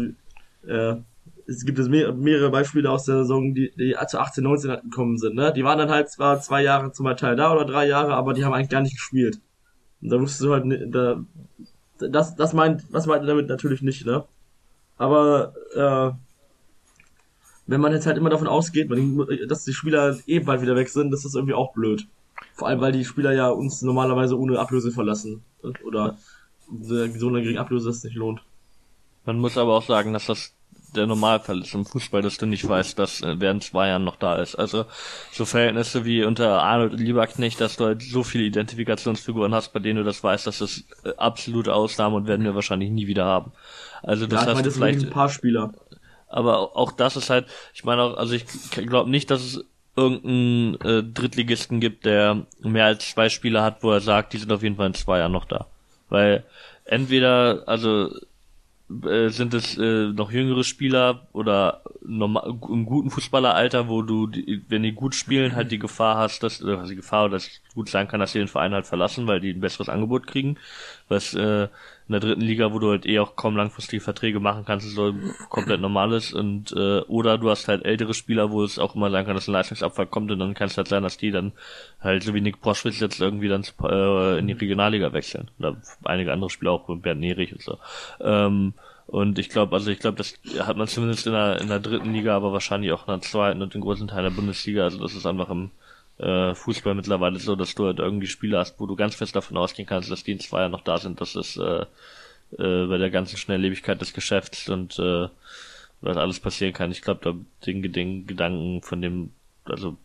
[0.66, 0.96] äh,
[1.46, 4.82] es gibt es mehr, mehrere Beispiele aus der Saison, die, die zu 18, 19 halt
[4.82, 5.34] gekommen sind.
[5.34, 5.52] Ne?
[5.52, 8.44] Die waren dann halt zwar zwei Jahre zum Teil da oder drei Jahre, aber die
[8.44, 9.40] haben eigentlich gar nicht gespielt.
[10.00, 11.22] Und da wusstest du halt, da,
[11.98, 14.24] das, das meint, was meint er damit natürlich nicht, ne?
[14.96, 16.16] Aber äh,
[17.66, 18.90] wenn man jetzt halt immer davon ausgeht,
[19.48, 22.06] dass die Spieler eh bald wieder weg sind, das ist irgendwie auch blöd.
[22.54, 25.42] Vor allem, weil die Spieler ja uns normalerweise ohne Ablöse verlassen.
[25.84, 26.18] Oder
[26.82, 28.42] so eine geringe Ablöse das nicht lohnt.
[29.24, 30.54] Man muss aber auch sagen, dass das
[30.96, 34.16] der Normalfall ist im Fußball, dass du nicht weißt, dass äh, während zwei Jahren noch
[34.16, 34.54] da ist.
[34.54, 34.86] Also
[35.32, 39.80] so Verhältnisse wie unter Arnold und Lieberknecht, dass du halt so viele Identifikationsfiguren hast, bei
[39.80, 43.24] denen du das weißt, dass das äh, absolute Ausnahmen und werden wir wahrscheinlich nie wieder
[43.24, 43.52] haben.
[44.02, 45.72] Also das Ja, hast meine, das vielleicht ein paar Spieler.
[46.28, 49.64] aber auch- auch das ist halt, ich meine auch, also ich glaube nicht, dass es
[49.96, 54.50] irgendeinen äh, Drittligisten gibt, der mehr als zwei Spieler hat, wo er sagt, die sind
[54.52, 55.66] auf jeden Fall in zwei Jahren noch da.
[56.08, 56.42] Weil
[56.84, 58.10] entweder, also
[58.90, 64.62] äh, sind es äh, noch jüngere Spieler oder normal, im guten Fußballeralter, wo du, die,
[64.68, 67.60] wenn die gut spielen, halt die Gefahr hast, dass, oder was die Gefahr, dass es
[67.74, 70.58] gut sein kann, dass sie den Verein halt verlassen, weil die ein besseres Angebot kriegen,
[71.08, 71.68] was äh,
[72.06, 75.14] in der dritten Liga, wo du halt eh auch kaum langfristige Verträge machen kannst, so
[75.48, 79.10] komplett normal ist und äh, oder du hast halt ältere Spieler, wo es auch immer
[79.10, 81.52] sein kann, dass ein Leistungsabfall kommt und dann kann es halt sein, dass die dann
[82.00, 85.50] halt so wie Nick Proschwitz jetzt irgendwie dann äh, in die Regionalliga wechseln.
[85.58, 87.78] Oder einige andere Spieler auch, Bernd Nerich und so.
[88.20, 88.74] Ähm,
[89.06, 92.12] und ich glaube, also ich glaube, das hat man zumindest in der, in der dritten
[92.12, 94.84] Liga, aber wahrscheinlich auch in der zweiten und in großen Teil der Bundesliga.
[94.84, 95.70] Also das ist einfach im
[96.18, 99.56] äh, Fußball mittlerweile so, dass du halt irgendwie Spieler hast, wo du ganz fest davon
[99.56, 101.20] ausgehen kannst, dass die in zwei Jahren noch da sind.
[101.20, 101.86] Das ist äh,
[102.58, 105.28] äh, bei der ganzen Schnelllebigkeit des Geschäfts und äh,
[106.00, 106.90] was alles passieren kann.
[106.90, 107.34] Ich glaube, da
[107.66, 109.32] den, den Gedanken von dem,
[109.64, 109.96] also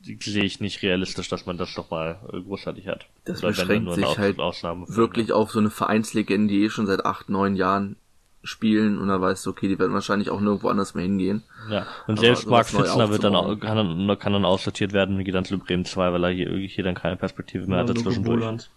[0.00, 3.06] sehe ich nicht realistisch, dass man das nochmal äh, großartig hat.
[3.24, 7.28] Das Oder beschränkt sich halt wirklich auf so eine Vereinslegende, die eh schon seit acht,
[7.28, 7.96] neun Jahren
[8.46, 11.42] spielen und da weißt du, okay, die werden wahrscheinlich auch nirgendwo anders mehr hingehen.
[11.70, 14.44] Ja, und Aber selbst Mark sowas neu Fitzner wird dann auch, kann dann, kann dann
[14.44, 17.66] aussortiert werden und geht dann zu Bremen 2, weil er hier, hier dann keine Perspektive
[17.66, 18.40] mehr hat Ja, Luke dazwischendurch.
[18.40, 18.70] Boland.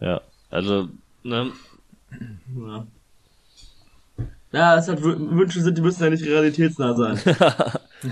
[0.00, 0.88] Ja, also,
[1.22, 1.50] ne,
[2.56, 2.86] Ja.
[4.52, 7.20] Ja, es hat Wü- Wünsche sind, die müssen ja nicht realitätsnah sein.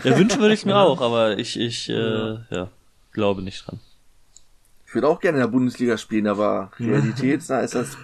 [0.04, 2.68] ja, wünschen würde ich mir auch, aber ich, ich, äh, ja,
[3.12, 3.78] glaube nicht dran.
[4.86, 7.96] Ich würde auch gerne in der Bundesliga spielen, aber realitätsnah ist das.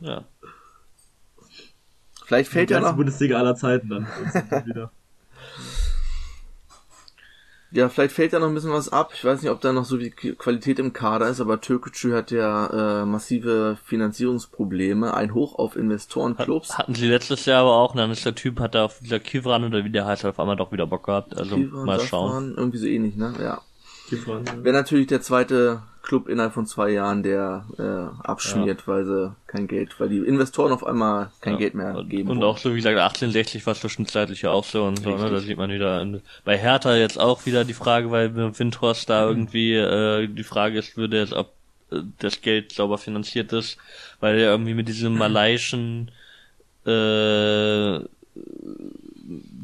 [0.00, 0.24] Ja.
[2.30, 4.06] Vielleicht fällt die ja ganze noch, Bundesliga aller Zeiten dann.
[7.72, 9.12] Ja, vielleicht fällt ja noch ein bisschen was ab.
[9.14, 12.32] Ich weiß nicht, ob da noch so viel Qualität im Kader ist, aber Türkgücü hat
[12.32, 15.14] ja äh, massive Finanzierungsprobleme.
[15.14, 16.78] Ein Hoch auf Investorenclubs.
[16.78, 19.20] Hatten sie letztes Jahr aber auch, und dann ist der Typ, hat da auf dieser
[19.20, 21.36] Kivran oder wie der heißt, auf einmal doch wieder Bock gehabt.
[21.36, 22.30] Also, und mal schauen.
[22.30, 23.34] Safran, Irgendwie so ähnlich, ne?
[23.40, 23.60] Ja.
[24.08, 24.64] Kifran, ja.
[24.64, 29.68] Wäre natürlich der zweite Club innerhalb von zwei Jahren, der äh, abschmiert, weil sie kein
[29.68, 32.30] Geld, weil die Investoren auf einmal kein Geld mehr geben.
[32.30, 32.48] und wollen.
[32.48, 35.30] auch so, wie gesagt, 1860 war zwischenzeitlich ja auch so und so, ne?
[35.30, 36.04] Da sieht man wieder,
[36.44, 40.96] bei Hertha jetzt auch wieder die Frage, weil Windhorst da irgendwie, äh, die Frage ist,
[40.96, 41.52] würde jetzt, ob
[41.90, 43.76] äh, das Geld sauber finanziert ist,
[44.20, 46.10] weil er irgendwie mit diesem malaiischen,
[46.86, 48.00] äh,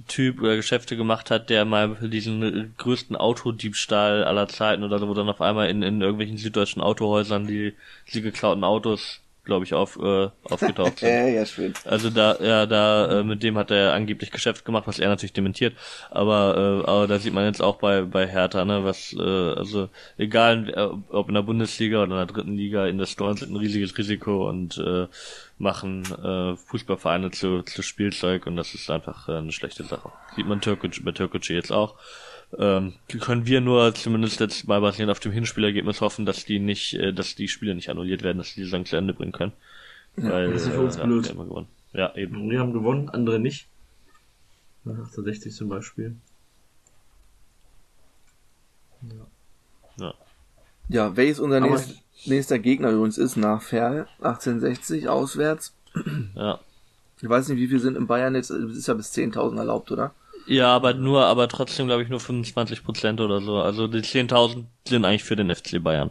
[0.07, 5.09] Typ oder Geschäfte gemacht hat, der mal für diesen größten Autodiebstahl aller Zeiten oder so,
[5.09, 7.75] wo dann auf einmal in, in irgendwelchen süddeutschen Autohäusern die,
[8.13, 11.11] die geklauten Autos, glaube ich, auf, äh, aufgetaucht sind.
[11.35, 11.75] Ja, schön.
[11.85, 15.33] Also da, ja, da, äh, mit dem hat er angeblich Geschäft gemacht, was er natürlich
[15.33, 15.75] dementiert.
[16.11, 19.89] Aber, äh, aber da sieht man jetzt auch bei, bei Hertha, ne, was, äh, also
[20.19, 23.97] egal, äh, ob in der Bundesliga oder in der dritten Liga, Investoren sind ein riesiges
[23.97, 25.07] Risiko und äh,
[25.59, 30.13] machen äh, Fußballvereine zu, zu Spielzeug und das ist einfach äh, eine schlechte Sache.
[30.35, 31.97] Sieht man Türkic, bei Türkic jetzt auch.
[32.59, 36.95] Ähm, können wir nur zumindest jetzt mal basierend auf dem Hinspielergebnis hoffen, dass die nicht,
[36.95, 39.53] äh, dass die Spiele nicht annulliert werden, dass die die Saison zu Ende bringen können.
[40.17, 41.27] Weil, das ist für uns äh, blöd.
[41.27, 41.69] Ja, gewonnen.
[41.93, 42.49] ja, eben.
[42.51, 43.69] Wir haben gewonnen, andere nicht.
[44.85, 46.17] 1860 zum Beispiel.
[49.03, 49.27] Ja.
[49.99, 50.15] Ja,
[50.89, 55.75] welches unser nächst, nächster Gegner übrigens ist nach Ferl, 1860 auswärts.
[56.35, 56.61] Ja.
[57.23, 59.91] Ich weiß nicht, wie viel sind in Bayern jetzt, es ist ja bis 10.000 erlaubt,
[59.91, 60.13] oder?
[60.47, 63.57] Ja, aber nur, aber trotzdem glaube ich nur 25 Prozent oder so.
[63.57, 66.11] Also die 10.000 sind eigentlich für den FC Bayern.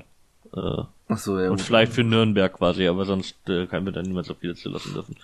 [0.56, 1.50] Äh, Ach so, ja.
[1.50, 1.62] und gut.
[1.62, 5.16] vielleicht für Nürnberg quasi, aber sonst äh, kann mir dann niemand so viele zulassen dürfen.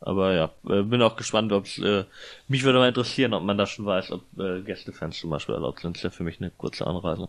[0.00, 2.04] Aber ja, äh, bin auch gespannt, ob äh,
[2.48, 5.80] mich würde mal interessieren, ob man da schon weiß, ob äh, Gästefans zum Beispiel erlaubt
[5.80, 5.96] sind.
[5.96, 7.28] Das ist ja für mich eine kurze Anreise.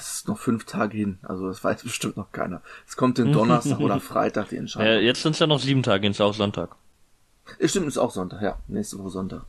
[0.00, 2.62] Es ist noch fünf Tage hin, also das weiß bestimmt noch keiner.
[2.88, 5.04] Es kommt den Donnerstag oder Freitag die Ja, Entscheidung.
[5.04, 6.70] jetzt sind es ja noch sieben Tage, ist ja auch Sonntag.
[7.60, 7.68] Ja.
[7.68, 8.56] Stimmt, ist auch Sonntag, ja.
[8.68, 9.42] Nächste Woche Sonntag.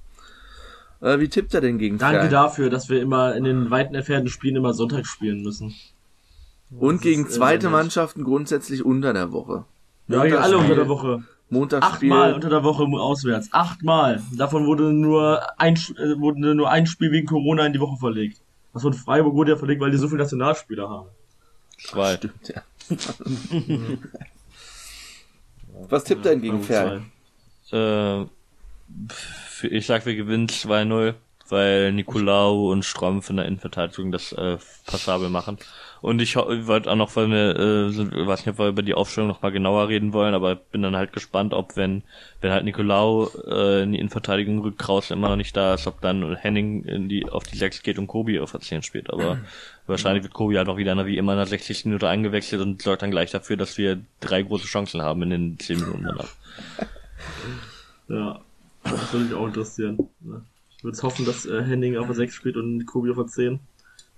[1.01, 2.29] Äh, wie tippt er denn gegen Danke Ferl?
[2.29, 5.73] dafür, dass wir immer in den weiten entfernten Spielen immer Sonntag spielen müssen.
[6.71, 7.69] Und gegen ist, äh, zweite.
[7.69, 9.65] Mannschaften grundsätzlich unter der Woche.
[10.07, 11.23] Ja, hier alle unter der Woche.
[11.49, 12.11] Montagsspiel.
[12.11, 13.49] Achtmal unter der Woche auswärts.
[13.51, 14.21] Achtmal.
[14.37, 18.41] Davon wurde nur ein, äh, wurde nur ein Spiel wegen Corona in die Woche verlegt.
[18.73, 21.09] Das von Freiburg wurde ja verlegt, weil die so viele Nationalspieler haben.
[21.77, 22.15] Zwei.
[22.15, 22.63] Stimmt, ja.
[25.89, 27.03] Was tippt er denn gegen Ferl?
[27.71, 28.25] Äh,
[29.63, 31.15] ich sag, wir gewinnen 2-0,
[31.49, 35.57] weil Nicolau und Strom von der Innenverteidigung das äh, passabel machen.
[36.01, 38.95] Und ich ich wollte auch noch, weil wir, äh, weiß nicht, ob wir über die
[38.95, 42.01] Aufstellung noch mal genauer reden wollen, aber bin dann halt gespannt, ob wenn,
[42.41, 46.01] wenn halt Nicolau äh, in die Innenverteidigung rückt, Kraus immer noch nicht da ist, ob
[46.01, 49.11] dann Henning in die, auf die 6 geht und Kobi auf der 10 spielt.
[49.11, 49.37] Aber
[49.87, 51.85] wahrscheinlich wird Kobi halt auch wieder wie immer in der 60.
[51.85, 55.59] Minute eingewechselt und sorgt dann gleich dafür, dass wir drei große Chancen haben in den
[55.59, 56.29] 10 Minuten danach.
[58.07, 58.41] Ja,
[58.83, 59.97] das würde mich auch interessieren.
[60.21, 60.41] ne?
[60.75, 63.59] Ich würde hoffen, dass äh, Henning auf der 6 spielt und Kobi auf der 10.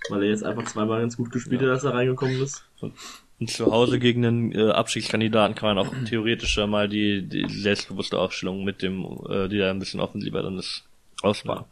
[0.09, 2.65] Weil er jetzt einfach zweimal ganz gut gespielt hat, als er reingekommen ist.
[2.81, 7.47] Und zu Hause gegen einen äh, Abstiegskandidaten kann man auch theoretisch ja mal die, die
[7.49, 10.83] selbstbewusste Aufstellung mit dem, äh, die da ein bisschen offensiver dann ist,
[11.21, 11.65] ausbauen.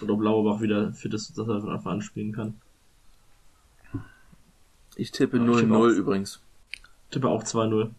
[0.00, 2.60] Und ob Lauerbach wieder fit ist, dass er von Anfang an spielen kann.
[4.96, 5.96] Ich tippe Ja, ich tippe 0-0 auch.
[5.96, 6.40] übrigens.
[7.10, 7.90] Tippe auch 2-0.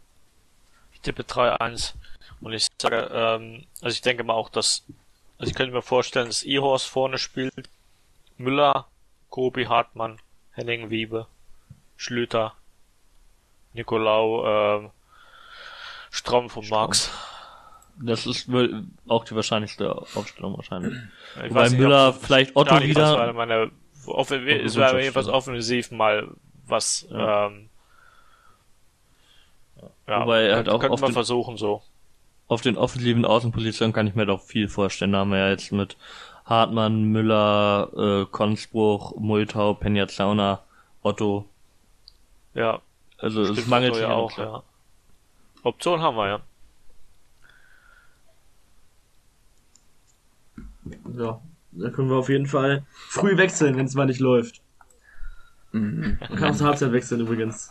[0.93, 1.93] Ich tippe 3-1.
[2.41, 4.83] Und ich sage, ähm, also ich denke mal auch, dass,
[5.37, 7.69] also ich könnte mir vorstellen, dass Ihorst vorne spielt,
[8.37, 8.87] Müller,
[9.29, 10.17] Kobi, Hartmann,
[10.51, 11.27] Henning, Wiebe,
[11.95, 12.55] Schlüter,
[13.73, 14.45] Nicolau,
[14.79, 14.91] ähm,
[16.11, 17.11] Strom von Marx.
[18.01, 20.93] Das ist wohl auch die wahrscheinlichste Aufstellung wahrscheinlich.
[21.43, 23.17] Ich Wobei weiß nicht, Müller, vielleicht Otto Ja, wieder.
[23.17, 23.71] war meine,
[24.05, 26.29] off es war jedenfalls offensiv mal
[26.65, 27.47] was, Ja.
[27.47, 27.69] ähm,
[30.07, 31.83] ja, Wobei er halt auch könnte man versuchen so.
[32.47, 35.11] Auf den offensiven Außenpositionen kann ich mir doch viel vorstellen.
[35.11, 35.97] Da haben wir ja jetzt mit
[36.49, 40.61] Hartmann, Müller, äh, Konspruch, Multau, Penjazauna,
[41.03, 41.45] Otto.
[42.55, 42.81] Ja,
[43.19, 44.51] Also es mangelt Otto ja auch, Optionen.
[44.53, 44.63] ja.
[45.63, 46.39] Option haben wir, ja.
[51.15, 51.39] Ja,
[51.71, 54.61] da können wir auf jeden Fall früh wechseln, wenn es mal nicht läuft.
[55.71, 56.17] Mhm.
[56.29, 57.69] Man kann auch zur Halbzeit wechseln übrigens.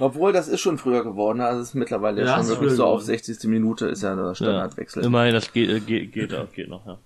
[0.00, 3.02] Obwohl, das ist schon früher geworden, also es ist mittlerweile Ja, schon wirklich so auf
[3.02, 3.06] geworden.
[3.06, 3.44] 60.
[3.48, 5.02] Minute ist ja der Standardwechsel.
[5.02, 6.98] Ja, immerhin, das geht, äh, geht, geht, auch, geht noch, ja.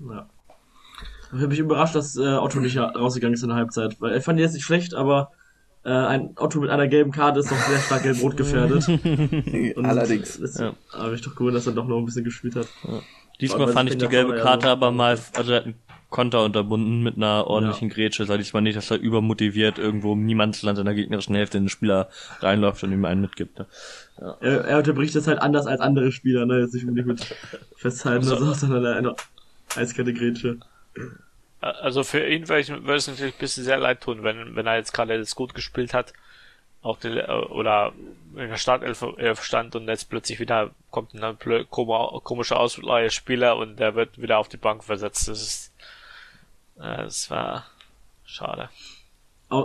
[0.00, 0.28] Ja.
[1.32, 4.20] Ich habe mich überrascht, dass äh, Otto nicht rausgegangen ist in der Halbzeit, weil er
[4.20, 5.30] fand ihn jetzt nicht schlecht, aber
[5.84, 8.86] äh, ein Otto mit einer gelben Karte ist doch sehr stark gelb-rot gefährdet.
[9.76, 10.40] Und Allerdings.
[10.40, 10.74] Das Ja.
[10.92, 12.66] habe ich doch gewundert, dass er doch noch ein bisschen gespielt hat.
[13.40, 15.74] Diesmal Weil fand ich die gelbe ja Karte so- aber mal, also er hat einen
[16.10, 18.26] Konter unterbunden mit einer ordentlichen Grätsche.
[18.26, 21.68] Sag diesmal nicht, dass er übermotiviert irgendwo im Niemandsland in der gegnerischen Hälfte in den
[21.70, 22.08] Spieler
[22.40, 23.58] reinläuft und ihm einen mitgibt.
[23.60, 23.66] Ne?
[24.40, 26.58] Er, er unterbricht das halt anders als andere Spieler, ne?
[26.60, 27.36] Jetzt nicht unbedingt mit
[27.76, 29.14] festhalten oder so, sondern eine
[29.76, 30.58] eiskalte Grätsche.
[31.60, 34.92] Also für ihn würde, es natürlich ein bisschen sehr leid tun, wenn, wenn er jetzt
[34.92, 36.14] gerade jetzt gut gespielt hat,
[36.82, 37.92] auch die, äh, oder
[38.30, 41.36] in der Startelf Elf stand und jetzt plötzlich wieder kommt ein
[41.70, 45.28] komischer Ausleihspieler und der wird wieder auf die Bank versetzt.
[45.28, 45.72] Das ist,
[46.78, 47.66] äh, das war
[48.24, 48.70] schade.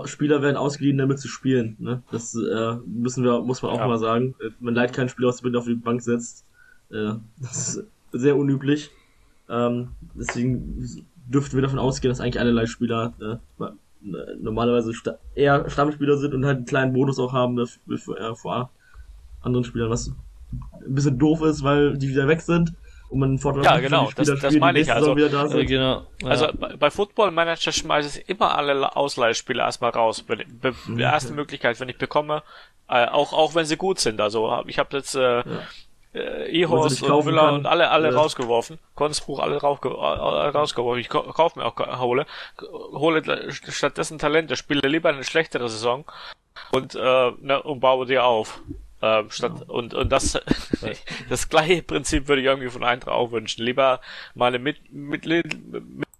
[0.06, 1.78] Spieler werden ausgeliehen, damit zu spielen.
[1.80, 2.02] Ne?
[2.12, 3.88] Das äh, müssen wir, muss man auch Ja.
[3.88, 4.36] mal sagen.
[4.42, 6.44] Äh, Man leiht keinen Spieler aus, der auf die Bank setzt.
[6.92, 8.90] Äh, das ist sehr unüblich.
[9.48, 13.74] Ähm, deswegen dürften wir davon ausgehen, dass eigentlich alle Leihspieler äh, ma-
[14.04, 18.18] äh, normalerweise sta eher Stammspieler sind und halt einen kleinen Bonus auch haben dafür, für,
[18.20, 18.70] äh, vor
[19.42, 22.74] anderen Spielern, was ein bisschen doof ist, weil die wieder weg sind
[23.10, 25.00] und man einen Vorteil Ja, genau, die Spieler das- das spielt, die meine ich, nächste
[25.02, 25.60] Saison also, wieder da sind.
[25.60, 26.08] Äh, genau.
[26.22, 26.28] Ja.
[26.28, 30.24] Also bei, bei Football Manager schmeiße ich immer alle Ausleihspieler erstmal raus.
[30.28, 32.44] Wenn, be, die erste Möglichkeit, wenn ich bekomme,
[32.88, 34.22] äh, auch auch wenn sie gut sind.
[34.22, 35.44] Also ich habe jetzt äh,
[36.16, 37.54] äh, Ehorst und Müller kann.
[37.56, 38.18] und alle alle Ja.
[38.18, 38.80] rausgeworfen.
[38.96, 41.00] Konspruch alle raufge äh, rausgeworfen.
[41.02, 42.26] Ich kau- kauf mir auch hole
[42.62, 46.06] hole stattdessen Talente, spiele lieber eine schlechtere Saison
[46.72, 48.62] und äh, ne, und baue die auf.
[49.02, 50.40] Ähm, statt und und das
[51.30, 53.64] das gleiche Prinzip würde ich irgendwie von Eintracht auch wünschen.
[53.64, 54.00] Lieber
[54.36, 55.26] mal eine mit, mit,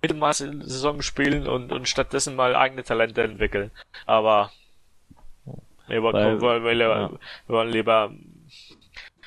[0.02, 3.72] Mittelmaß in der Saison spielen und, und stattdessen mal eigene Talente entwickeln.
[4.06, 4.52] Aber
[5.88, 7.10] wir wollen, Weil- wir, lieber, ja.
[7.48, 8.12] wir wollen lieber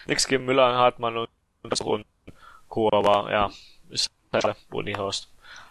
[0.08, 1.28] nichts gegen Müller, Hartmann und,
[1.62, 2.04] und
[2.68, 2.90] Co.
[2.92, 3.50] Aber ja,
[3.90, 5.28] ist halt schade, Boni Horst.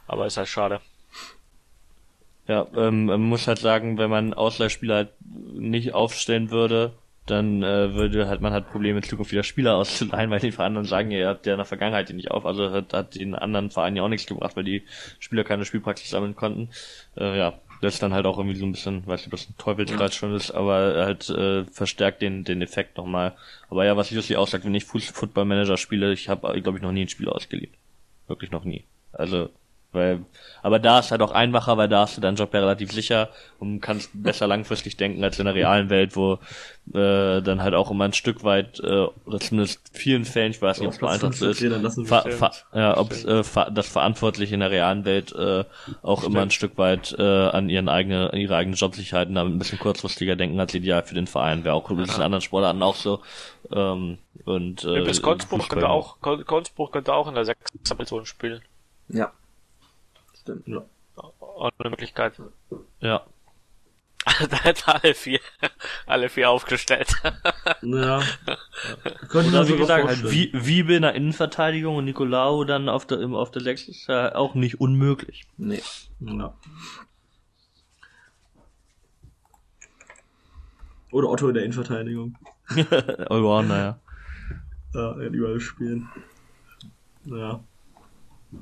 [0.08, 0.80] Aber ist halt schade.
[2.48, 5.10] Ja, ähm, man muss halt sagen, wenn man Ausleihspieler halt
[5.54, 6.94] nicht aufstellen würde,
[7.26, 10.88] dann äh, würde halt man halt Probleme in Zukunft wieder Spieler auszuleihen, weil die anderen
[10.88, 13.70] sagen, ihr habt ja in der Vergangenheit die nicht auf, also hat, hat den anderen
[13.70, 14.84] Vereinen ja auch nichts gebracht, weil die
[15.20, 16.70] Spieler keine Spielpraxis sammeln konnten.
[17.18, 19.50] Äh, ja, das ist dann halt auch irgendwie so ein bisschen, weiß nicht, ob das
[19.50, 23.36] ein Teufelskreis schon ist, aber halt äh, verstärkt den den Effekt nochmal.
[23.70, 26.84] Aber ja, was Jussi aussagt, wenn ich Fuß- Football Manager spiele, ich habe, glaube ich,
[26.84, 27.74] noch nie ein Spiel ausgeliehen.
[28.28, 28.84] Wirklich noch nie.
[29.14, 29.50] Also,
[29.98, 30.26] weil,
[30.64, 33.30] aber da ist halt auch einfacher, weil da hast du deinen Job ja relativ sicher
[33.60, 36.40] und kannst besser langfristig denken als in der realen Welt, wo
[36.94, 40.80] äh, dann halt auch immer ein Stück weit, äh, oder zumindest vielen Fällen, ich weiß
[40.80, 41.60] nicht, ob es Platz Eintracht ist,
[42.08, 45.66] ver, ver, ja, ob äh, ver, das Verantwortliche in der realen Welt äh,
[46.02, 49.60] auch immer ein Stück weit äh, an ihren eigene, an ihre eigene Jobsicherheiten damit ein
[49.60, 51.64] bisschen kurzfristiger denken als ideal für den Verein.
[51.64, 53.20] Wäre auch übrigens in anderen Sportarten auch so.
[53.72, 57.80] Ähm, und äh, Übrigens, Konzbruch Fußball könnte auch, Kon- Konzbruch könnte auch in der sechsten
[57.98, 58.62] Person spielen.
[59.10, 59.32] Ja.
[60.48, 60.68] Stimmt.
[60.68, 60.84] Ja.
[61.18, 62.40] Auch eine Möglichkeit.
[63.02, 63.26] Ja.
[64.50, 65.40] da hätte alle vier,
[66.06, 67.14] alle vier aufgestellt.
[67.84, 68.22] Ja.
[69.30, 70.32] Könnte man wie gesagt, halt.
[70.32, 74.08] Wie- Wiebe in der Innenverteidigung und Nicolao dann auf der, im- auf der 6 ist
[74.08, 75.46] ja auch nicht unmöglich.
[75.58, 75.82] Nee.
[76.20, 76.54] Ja.
[81.12, 82.36] Oder Otto in der Innenverteidigung.
[83.30, 84.00] Oh, naja.
[84.94, 86.10] Ja, er hat überall spielen.
[87.26, 87.62] Ja.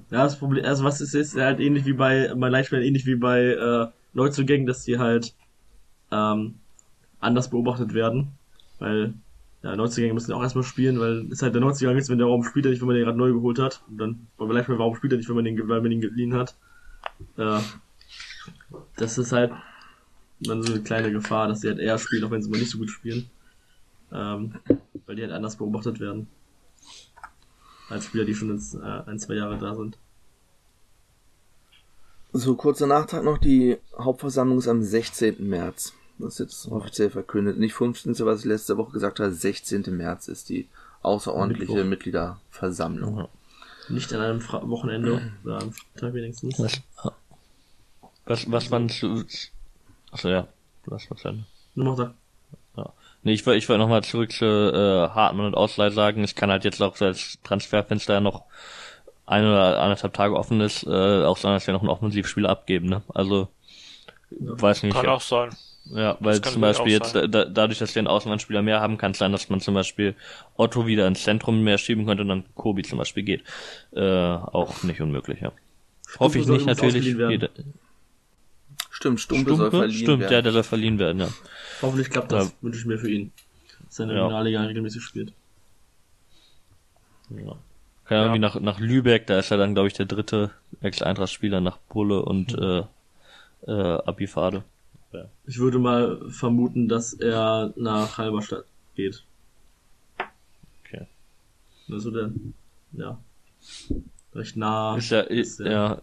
[0.10, 3.16] Ja, das Problem, also was es ist, halt ähnlich wie bei, bei Leitspielern, ähnlich wie
[3.16, 5.36] bei äh, Neuzugängen, dass die halt
[6.12, 6.56] ähm,
[7.20, 8.30] anders beobachtet werden.
[8.80, 9.14] Weil
[9.64, 12.44] ja, Neuzugänge müssen auch erstmal spielen, weil es halt der Neuzugang ist, wenn der Raum
[12.44, 13.84] spielt er nicht, wenn man den gerade neu geholt hat.
[13.88, 16.34] Und dann bei Leitspielern, warum spielt er nicht, wenn man den, weil man den geliehen
[16.34, 16.56] hat.
[17.38, 17.64] Ja.
[18.96, 19.52] Das ist halt
[20.40, 22.72] dann so eine kleine Gefahr, dass sie halt eher spielen, auch wenn sie mal nicht
[22.72, 23.30] so gut spielen.
[24.12, 24.54] Ähm,
[25.06, 26.28] weil die halt anders beobachtet werden.
[27.90, 29.98] Als Spieler, die schon jetzt, äh, ein, zwei Jahre da sind.
[32.34, 35.48] So, kurzer Nachtrag noch, die Hauptversammlung ist am 16.
[35.48, 35.94] März.
[36.18, 37.58] Das ist jetzt offiziell verkündet.
[37.58, 38.14] Nicht 15.
[38.26, 39.84] was ich letzte Woche gesagt habe, 16.
[39.96, 40.68] März ist die
[41.02, 41.90] außerordentliche Mittwoch.
[41.90, 43.28] Mitgliederversammlung.
[43.90, 46.60] Nicht an einem Fra Wochenende, oder am Freitag wenigstens.
[46.60, 46.82] Was,
[48.26, 49.24] was, was man zu,
[50.12, 50.48] achso, ja,
[50.84, 51.24] du hast was.
[51.76, 52.16] Nur noch da.
[53.26, 56.24] Nee, ich wollte ich wollte nochmal zurück zu äh, Hartmann und Ausleih sagen.
[56.24, 58.44] Ich kann halt jetzt auch, als Transferfenster ja noch
[59.26, 62.88] ein oder anderthalb Tage offen ist, äh, auch sagen, dass wir noch einen Offensivspieler abgeben,
[62.88, 63.02] ne?
[63.14, 63.48] Also,
[64.30, 64.96] weiß nicht.
[64.96, 65.50] Kann auch sein.
[65.86, 69.18] Ja, weil zum Beispiel jetzt, da, dadurch, dass wir einen Außenlandspieler mehr haben, kann es
[69.18, 70.16] sein, dass man zum Beispiel
[70.56, 73.44] Otto wieder ins Zentrum mehr schieben könnte und dann Kobi zum Beispiel geht.
[73.96, 75.52] Äh, auch nicht unmöglich, ja.
[76.20, 77.06] Hoffe ich nicht, natürlich.
[77.06, 77.50] Jeder-
[78.96, 79.78] Stimmt, Stumpe, soll Stumpe?
[79.78, 80.34] verliehen Stimmt, werden.
[80.34, 81.28] ja, der soll verliehen werden, ja.
[81.82, 82.54] Hoffentlich klappt das, Ja.
[82.62, 83.34] wünsche ich mir für ihn.
[83.98, 84.12] Der Ja.
[84.14, 85.34] Regionalliga regelmäßig spielt.
[87.30, 87.58] ja.
[88.06, 88.24] Kann ja.
[88.24, 92.22] irgendwie nach, nach Lübeck, da ist er dann, glaube ich, der dritte Ex-Eintracht-Spieler nach Bulle
[92.22, 92.84] und äh,
[93.68, 93.72] äh,
[94.06, 94.64] Abifade.
[95.46, 98.66] Ich würde mal vermuten, dass er nach Halberstadt
[98.96, 99.24] geht.
[100.86, 101.08] Okay.
[101.90, 102.32] Also der,
[102.94, 103.18] ja.
[104.34, 104.96] Recht nah.
[104.98, 106.00] Ist ja, Ist, ja,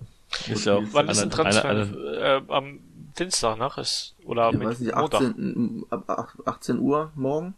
[0.65, 1.69] ja auch Wann ist ein Transfer?
[1.69, 2.81] eine- eine- äh, am
[3.19, 5.21] Dienstag nach ist oder Ja, weiß nicht, Montag.
[5.23, 7.55] 18, ab ach- 18 Uhr morgen?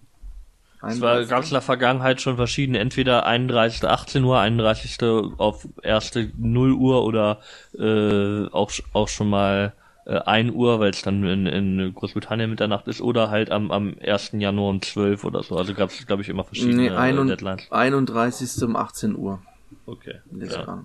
[0.86, 3.88] Es war, gab es in der Vergangenheit schon verschiedene, entweder 31.
[3.88, 4.98] 18 Uhr, 31.
[5.38, 7.40] auf erste 0 Uhr oder
[7.78, 9.72] äh, auch, auch schon mal
[10.06, 13.96] äh, 1 Uhr, weil es dann in, in Großbritannien Mitternacht ist, oder halt am, am
[13.98, 14.32] 1.
[14.34, 15.56] Januar um 12 oder so.
[15.56, 17.70] Also gab es, glaube ich, immer verschiedene Nee, äh, ein Deadlines.
[17.70, 18.62] 31.
[18.64, 19.40] um 18 Uhr.
[19.86, 20.16] Okay.
[20.38, 20.84] Ja.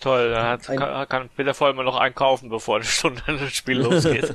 [0.00, 3.80] Toll, dann hat, Ein- kann, kann Peter Vollmer noch einkaufen, bevor eine Stunde das Spiel
[3.80, 4.34] losgeht.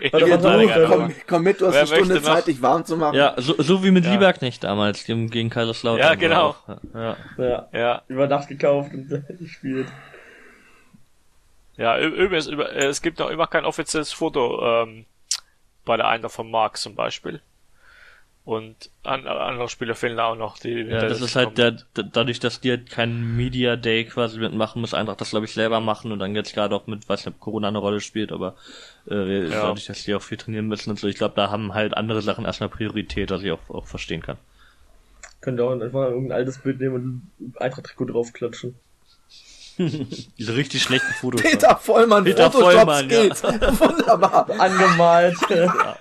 [0.00, 2.22] ich warte, gerne komm, komm mit, du hast Wer eine Stunde noch?
[2.22, 3.14] Zeit, dich warm zu machen.
[3.16, 4.12] Ja, so, so wie mit Ja.
[4.12, 6.00] Lieberknecht damals, dem, gegen Kaiserslautern.
[6.06, 6.48] Ja, genau.
[6.50, 6.68] Auch.
[6.94, 7.16] Ja.
[7.38, 7.68] Ja.
[7.72, 9.08] Ja, Über Nacht gekauft und
[9.38, 9.86] gespielt.
[11.76, 15.06] ja, übrigens, über, es gibt noch immer kein offizielles Foto ähm,
[15.84, 17.40] bei der Eintracht von Marx zum Beispiel.
[18.46, 22.02] Und an, andere Spieler fehlen da auch noch, die Ja, das ist halt der, da-
[22.02, 25.80] dadurch, dass die halt keinen Media Day quasi mitmachen, muss Eintracht das glaube ich selber
[25.80, 28.54] machen und dann jetzt gerade auch mit, weiß nicht, ob Corona eine Rolle spielt, aber
[29.10, 29.62] äh, Ja.
[29.62, 32.20] dadurch, dass die auch viel trainieren müssen und so, ich glaube, da haben halt andere
[32.20, 34.36] Sachen erstmal Priorität, was ich auch, auch verstehen kann.
[35.40, 37.04] Könnt ihr auch einfach irgendein altes Bild nehmen und
[37.40, 38.74] ein Eintracht-Trikot draufklatschen.
[39.78, 41.40] Diese richtig schlechten Fotos.
[41.42, 43.22] Peter Vollmann, Peter Photoshop Vollmann, ja.
[43.80, 44.50] Wunderbar.
[44.60, 45.36] Angemalt.
[45.50, 45.96] Ja.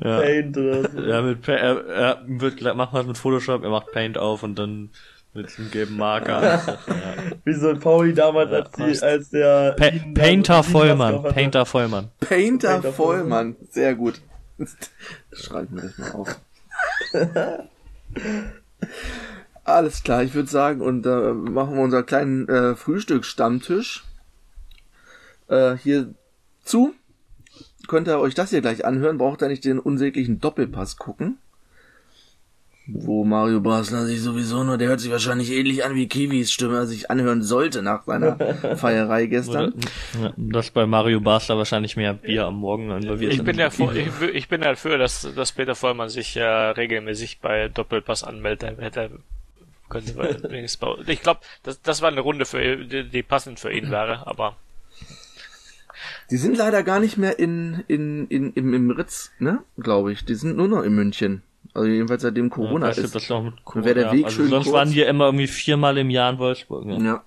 [0.00, 1.00] Paint oder so.
[1.00, 4.58] Ja, mit Pa- er, er wird macht was mit Photoshop, er macht Paint auf und
[4.58, 4.90] dann
[5.34, 6.78] Mit dem gelben Marker.
[7.44, 9.72] Wie so ein Pauli damals, als, die, als der...
[9.78, 11.22] Pa Wien- Painter Vollmann.
[11.22, 12.08] Painter Vollmann.
[12.20, 13.56] Painter Painter Vollmann.
[13.70, 14.20] Sehr gut.
[14.58, 14.76] Das
[15.32, 16.40] schreibe ich mir gleich mal auf.
[19.64, 24.04] Alles klar, ich würde sagen, und äh, machen wir unseren kleinen äh, Frühstücksstammtisch
[25.48, 26.14] äh, hier
[26.64, 26.94] zu.
[27.88, 31.38] Könnt ihr euch das hier gleich anhören, braucht ihr nicht den unsäglichen Doppelpass gucken.
[32.90, 36.78] Wo Mario Basler sich sowieso nur, der hört sich wahrscheinlich ähnlich an wie Kiwis Stimme,
[36.78, 38.36] als sich anhören sollte nach seiner
[38.76, 39.74] Feierei gestern.
[40.22, 43.94] Ja, Das bei Mario Basler wahrscheinlich mehr Bier am Morgen involviert Ich bin ja vor,
[43.94, 48.62] ich, ich bin dafür, dass, dass Peter Vollmann sich äh, regelmäßig bei Doppelpass anmeldet.
[48.78, 49.10] Er hätte
[49.90, 53.60] könnte man wenigstens bei, ich glaube, das, das war eine Runde für die, die passend
[53.60, 54.56] für ihn wäre, aber
[56.30, 59.60] Die sind leider gar nicht mehr in, in, in, im, im Ritz, ne?
[59.78, 60.24] Glaube ich.
[60.24, 61.42] Die sind nur noch in München.
[61.74, 63.14] Also jedenfalls seitdem Corona ja, ist.
[63.14, 64.74] das noch mit Corona, wäre der Weg also schön sonst kurz.
[64.74, 66.86] waren die immer irgendwie viermal im Jahr in Wolfsburg.
[66.86, 66.98] Ja.
[66.98, 67.22] Ja.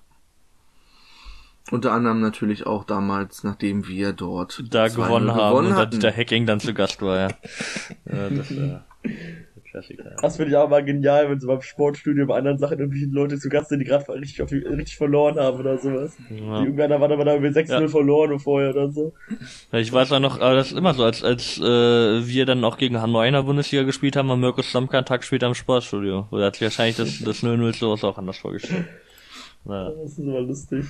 [1.69, 5.77] Unter anderem natürlich auch damals, nachdem wir dort Da 2-0 gewonnen haben gewonnen und da
[5.81, 5.91] hatten.
[5.91, 7.27] Dieter Hecking dann zu Gast war, ja.
[8.11, 10.03] ja das war der Klassiker.
[10.03, 10.15] Ja.
[10.21, 13.37] Das finde ich auch mal genial, wenn so beim Sportstudio bei anderen Sachen irgendwie Leute
[13.39, 16.17] zu Gast sind, die gerade richtig, die- richtig verloren haben oder sowas.
[16.29, 16.61] Die Ja.
[16.63, 17.87] irgendwann war aber da mit 6-0 Ja.
[17.87, 19.13] verloren vorher oder so.
[19.71, 22.63] Ja, Ich weiß auch noch, aber das ist immer so, als, als äh, wir dann
[22.65, 25.53] auch gegen Hanoi in der Bundesliga gespielt haben, haben Mirko Slomka einen Tag später im
[25.53, 26.27] Sportstudio.
[26.31, 28.85] Oder hat sich wahrscheinlich das, das 0-0 sowas auch anders vorgestellt.
[29.65, 29.89] Ja.
[30.01, 30.85] Das ist immer lustig.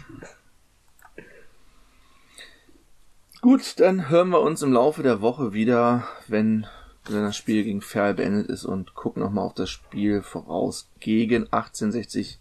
[3.41, 6.67] Gut, dann hören wir uns im Laufe der Woche wieder, wenn,
[7.05, 11.45] wenn das Spiel gegen Ferl beendet ist und gucken nochmal auf das Spiel voraus gegen
[11.51, 12.39] 1860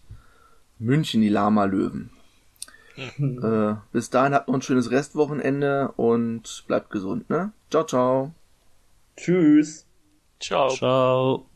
[0.77, 2.11] München, die Lama Löwen.
[2.97, 7.51] äh, bis dahin habt noch ein schönes Restwochenende und bleibt gesund, ne?
[7.71, 8.33] Ciao, ciao.
[9.17, 9.87] Tschüss.
[10.39, 10.69] ciao.
[10.69, 11.50] Ciao.